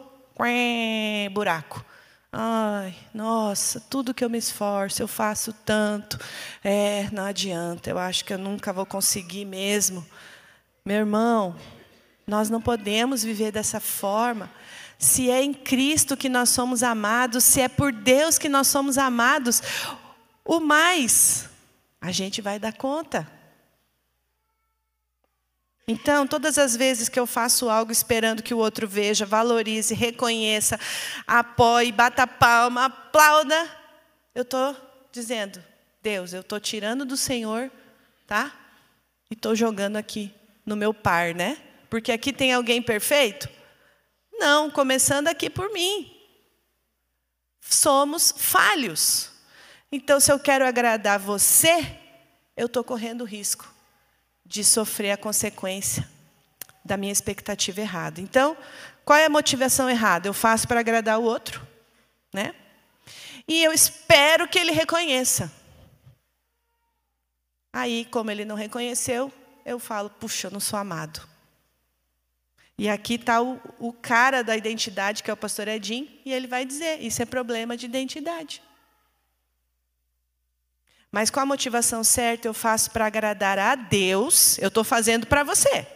buraco. 1.31 1.85
Ai, 2.37 2.93
nossa, 3.13 3.79
tudo 3.79 4.13
que 4.13 4.21
eu 4.21 4.29
me 4.29 4.37
esforço, 4.37 5.01
eu 5.01 5.07
faço 5.07 5.53
tanto. 5.53 6.19
É, 6.61 7.07
não 7.13 7.23
adianta, 7.23 7.89
eu 7.89 7.97
acho 7.97 8.25
que 8.25 8.33
eu 8.33 8.37
nunca 8.37 8.73
vou 8.73 8.85
conseguir 8.85 9.45
mesmo. 9.45 10.05
Meu 10.85 10.97
irmão, 10.97 11.55
nós 12.27 12.49
não 12.49 12.59
podemos 12.59 13.23
viver 13.23 13.53
dessa 13.53 13.79
forma. 13.79 14.51
Se 14.99 15.31
é 15.31 15.41
em 15.41 15.53
Cristo 15.53 16.17
que 16.17 16.27
nós 16.27 16.49
somos 16.49 16.83
amados, 16.83 17.41
se 17.45 17.61
é 17.61 17.69
por 17.69 17.93
Deus 17.93 18.37
que 18.37 18.49
nós 18.49 18.67
somos 18.67 18.97
amados, 18.97 19.63
o 20.43 20.59
mais 20.59 21.47
a 22.01 22.11
gente 22.11 22.41
vai 22.41 22.59
dar 22.59 22.73
conta. 22.73 23.25
Então, 25.87 26.25
todas 26.25 26.57
as 26.57 26.75
vezes 26.75 27.09
que 27.09 27.19
eu 27.19 27.27
faço 27.27 27.69
algo 27.69 27.91
esperando 27.91 28.41
que 28.41 28.55
o 28.55 28.57
outro 28.57 28.87
veja, 28.87 29.23
valorize, 29.23 29.93
reconheça, 29.93 30.79
apoie, 31.27 31.91
bata 31.91 32.25
palma, 32.25 32.85
aplauda, 32.85 33.69
eu 34.33 34.41
estou 34.41 34.75
dizendo, 35.11 35.63
Deus, 36.01 36.33
eu 36.33 36.41
estou 36.41 36.59
tirando 36.59 37.05
do 37.05 37.15
Senhor, 37.15 37.71
tá? 38.25 38.51
E 39.29 39.35
estou 39.35 39.55
jogando 39.55 39.95
aqui 39.97 40.33
no 40.65 40.75
meu 40.75 40.91
par, 40.91 41.35
né? 41.35 41.57
Porque 41.87 42.11
aqui 42.11 42.33
tem 42.33 42.51
alguém 42.51 42.81
perfeito? 42.81 43.47
Não, 44.33 44.71
começando 44.71 45.27
aqui 45.27 45.51
por 45.51 45.71
mim. 45.71 46.11
Somos 47.61 48.33
falhos. 48.35 49.29
Então, 49.91 50.19
se 50.19 50.31
eu 50.31 50.39
quero 50.39 50.65
agradar 50.65 51.19
você, 51.19 51.95
eu 52.57 52.65
estou 52.65 52.83
correndo 52.83 53.23
risco 53.23 53.74
de 54.45 54.63
sofrer 54.63 55.11
a 55.11 55.17
consequência 55.17 56.07
da 56.83 56.95
minha 56.95 57.11
expectativa 57.11 57.81
errada. 57.81 58.21
Então, 58.21 58.55
qual 59.03 59.17
é 59.17 59.25
a 59.25 59.29
motivação 59.29 59.89
errada? 59.89 60.27
Eu 60.27 60.33
faço 60.33 60.67
para 60.67 60.79
agradar 60.79 61.19
o 61.19 61.23
outro, 61.23 61.65
né? 62.33 62.53
E 63.47 63.63
eu 63.63 63.71
espero 63.71 64.47
que 64.47 64.59
ele 64.59 64.71
reconheça. 64.71 65.51
Aí, 67.73 68.05
como 68.05 68.31
ele 68.31 68.45
não 68.45 68.55
reconheceu, 68.55 69.31
eu 69.65 69.79
falo, 69.79 70.09
puxa, 70.09 70.47
eu 70.47 70.51
não 70.51 70.59
sou 70.59 70.79
amado. 70.79 71.27
E 72.77 72.89
aqui 72.89 73.15
está 73.15 73.41
o, 73.41 73.59
o, 73.79 73.93
cara 73.93 74.43
da 74.43 74.55
identidade, 74.55 75.23
que 75.23 75.29
é 75.29 75.33
o 75.33 75.37
pastor 75.37 75.67
Edinho, 75.67 76.07
e 76.25 76.33
ele 76.33 76.45
vai 76.45 76.65
dizer: 76.65 77.01
isso 77.01 77.21
é 77.21 77.25
problema 77.25 77.77
de 77.77 77.85
identidade. 77.85 78.61
Mas 81.15 81.29
com 81.29 81.39
a 81.39 81.45
motivação 81.45 82.03
certa, 82.03 82.45
eu 82.45 82.53
faço 82.53 82.91
para 82.91 83.05
agradar 83.05 83.57
a 83.57 83.73
Deus, 83.73 84.57
eu 84.57 84.67
estou 84.67 84.83
fazendo 84.83 85.25
para 85.25 85.45
você. 85.45 85.87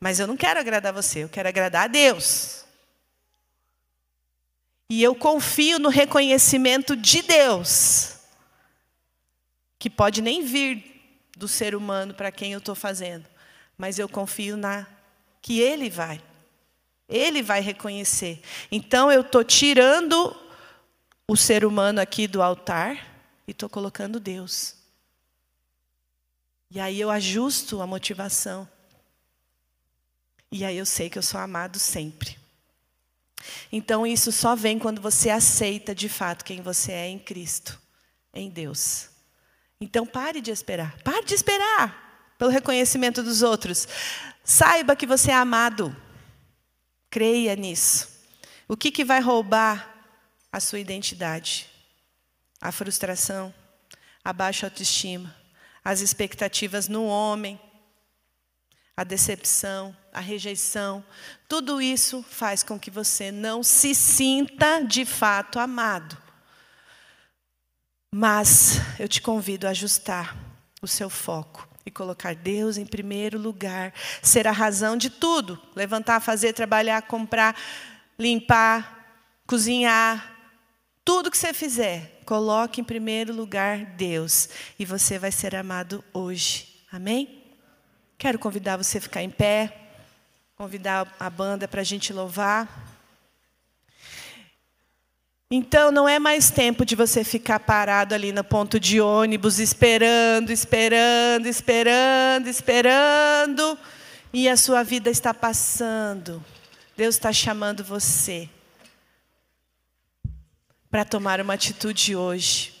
Mas 0.00 0.18
eu 0.18 0.26
não 0.26 0.34
quero 0.34 0.58
agradar 0.58 0.94
você, 0.94 1.24
eu 1.24 1.28
quero 1.28 1.46
agradar 1.46 1.84
a 1.84 1.88
Deus. 1.88 2.64
E 4.88 5.02
eu 5.02 5.14
confio 5.14 5.78
no 5.78 5.90
reconhecimento 5.90 6.96
de 6.96 7.20
Deus, 7.20 8.14
que 9.78 9.90
pode 9.90 10.22
nem 10.22 10.42
vir 10.42 11.02
do 11.36 11.46
ser 11.46 11.74
humano 11.74 12.14
para 12.14 12.32
quem 12.32 12.54
eu 12.54 12.58
estou 12.58 12.74
fazendo, 12.74 13.26
mas 13.76 13.98
eu 13.98 14.08
confio 14.08 14.56
na 14.56 14.86
que 15.42 15.60
Ele 15.60 15.90
vai. 15.90 16.18
Ele 17.06 17.42
vai 17.42 17.60
reconhecer. 17.60 18.40
Então 18.72 19.12
eu 19.12 19.20
estou 19.20 19.44
tirando 19.44 20.34
o 21.28 21.36
ser 21.36 21.62
humano 21.62 22.00
aqui 22.00 22.26
do 22.26 22.40
altar 22.40 23.15
e 23.46 23.52
estou 23.52 23.68
colocando 23.68 24.18
Deus. 24.18 24.74
E 26.70 26.80
aí 26.80 27.00
eu 27.00 27.10
ajusto 27.10 27.80
a 27.80 27.86
motivação. 27.86 28.68
E 30.50 30.64
aí 30.64 30.76
eu 30.76 30.86
sei 30.86 31.08
que 31.08 31.18
eu 31.18 31.22
sou 31.22 31.40
amado 31.40 31.78
sempre. 31.78 32.38
Então 33.70 34.06
isso 34.06 34.32
só 34.32 34.56
vem 34.56 34.78
quando 34.78 35.00
você 35.00 35.30
aceita 35.30 35.94
de 35.94 36.08
fato 36.08 36.44
quem 36.44 36.60
você 36.60 36.92
é 36.92 37.08
em 37.08 37.18
Cristo, 37.18 37.80
em 38.34 38.50
Deus. 38.50 39.08
Então 39.80 40.06
pare 40.06 40.40
de 40.40 40.50
esperar. 40.50 41.00
Pare 41.02 41.24
de 41.24 41.34
esperar 41.34 42.34
pelo 42.38 42.50
reconhecimento 42.50 43.22
dos 43.22 43.42
outros. 43.42 43.86
Saiba 44.42 44.96
que 44.96 45.06
você 45.06 45.30
é 45.30 45.34
amado. 45.34 45.94
Creia 47.10 47.54
nisso. 47.54 48.08
O 48.68 48.76
que, 48.76 48.90
que 48.90 49.04
vai 49.04 49.20
roubar 49.20 49.94
a 50.50 50.58
sua 50.58 50.80
identidade? 50.80 51.75
A 52.60 52.72
frustração, 52.72 53.54
a 54.24 54.32
baixa 54.32 54.66
autoestima, 54.66 55.34
as 55.84 56.00
expectativas 56.00 56.88
no 56.88 57.06
homem, 57.06 57.60
a 58.96 59.04
decepção, 59.04 59.94
a 60.12 60.20
rejeição, 60.20 61.04
tudo 61.46 61.82
isso 61.82 62.22
faz 62.22 62.62
com 62.62 62.78
que 62.78 62.90
você 62.90 63.30
não 63.30 63.62
se 63.62 63.94
sinta 63.94 64.80
de 64.80 65.04
fato 65.04 65.58
amado. 65.58 66.16
Mas 68.12 68.80
eu 68.98 69.06
te 69.06 69.20
convido 69.20 69.66
a 69.66 69.70
ajustar 69.70 70.34
o 70.80 70.88
seu 70.88 71.10
foco 71.10 71.68
e 71.84 71.90
colocar 71.90 72.34
Deus 72.34 72.78
em 72.78 72.86
primeiro 72.86 73.38
lugar, 73.38 73.92
ser 74.22 74.48
a 74.48 74.52
razão 74.52 74.96
de 74.96 75.10
tudo: 75.10 75.60
levantar, 75.74 76.20
fazer, 76.20 76.54
trabalhar, 76.54 77.02
comprar, 77.02 77.54
limpar, 78.18 79.20
cozinhar, 79.46 80.35
tudo 81.06 81.30
que 81.30 81.38
você 81.38 81.54
fizer, 81.54 82.20
coloque 82.26 82.80
em 82.80 82.84
primeiro 82.84 83.32
lugar 83.32 83.78
Deus 83.96 84.48
e 84.76 84.84
você 84.84 85.20
vai 85.20 85.30
ser 85.30 85.54
amado 85.54 86.04
hoje. 86.12 86.82
Amém? 86.90 87.44
Quero 88.18 88.40
convidar 88.40 88.76
você 88.76 88.98
a 88.98 89.00
ficar 89.00 89.22
em 89.22 89.30
pé, 89.30 89.72
convidar 90.56 91.14
a 91.20 91.30
banda 91.30 91.68
para 91.68 91.80
a 91.80 91.84
gente 91.84 92.12
louvar. 92.12 92.98
Então, 95.48 95.92
não 95.92 96.08
é 96.08 96.18
mais 96.18 96.50
tempo 96.50 96.84
de 96.84 96.96
você 96.96 97.22
ficar 97.22 97.60
parado 97.60 98.12
ali 98.12 98.32
no 98.32 98.42
ponto 98.42 98.80
de 98.80 99.00
ônibus, 99.00 99.60
esperando, 99.60 100.50
esperando, 100.50 101.46
esperando, 101.46 102.48
esperando, 102.48 103.78
e 104.32 104.48
a 104.48 104.56
sua 104.56 104.82
vida 104.82 105.08
está 105.08 105.32
passando. 105.32 106.44
Deus 106.96 107.14
está 107.14 107.32
chamando 107.32 107.84
você 107.84 108.50
para 110.96 111.04
tomar 111.04 111.42
uma 111.42 111.52
atitude 111.52 112.16
hoje. 112.16 112.75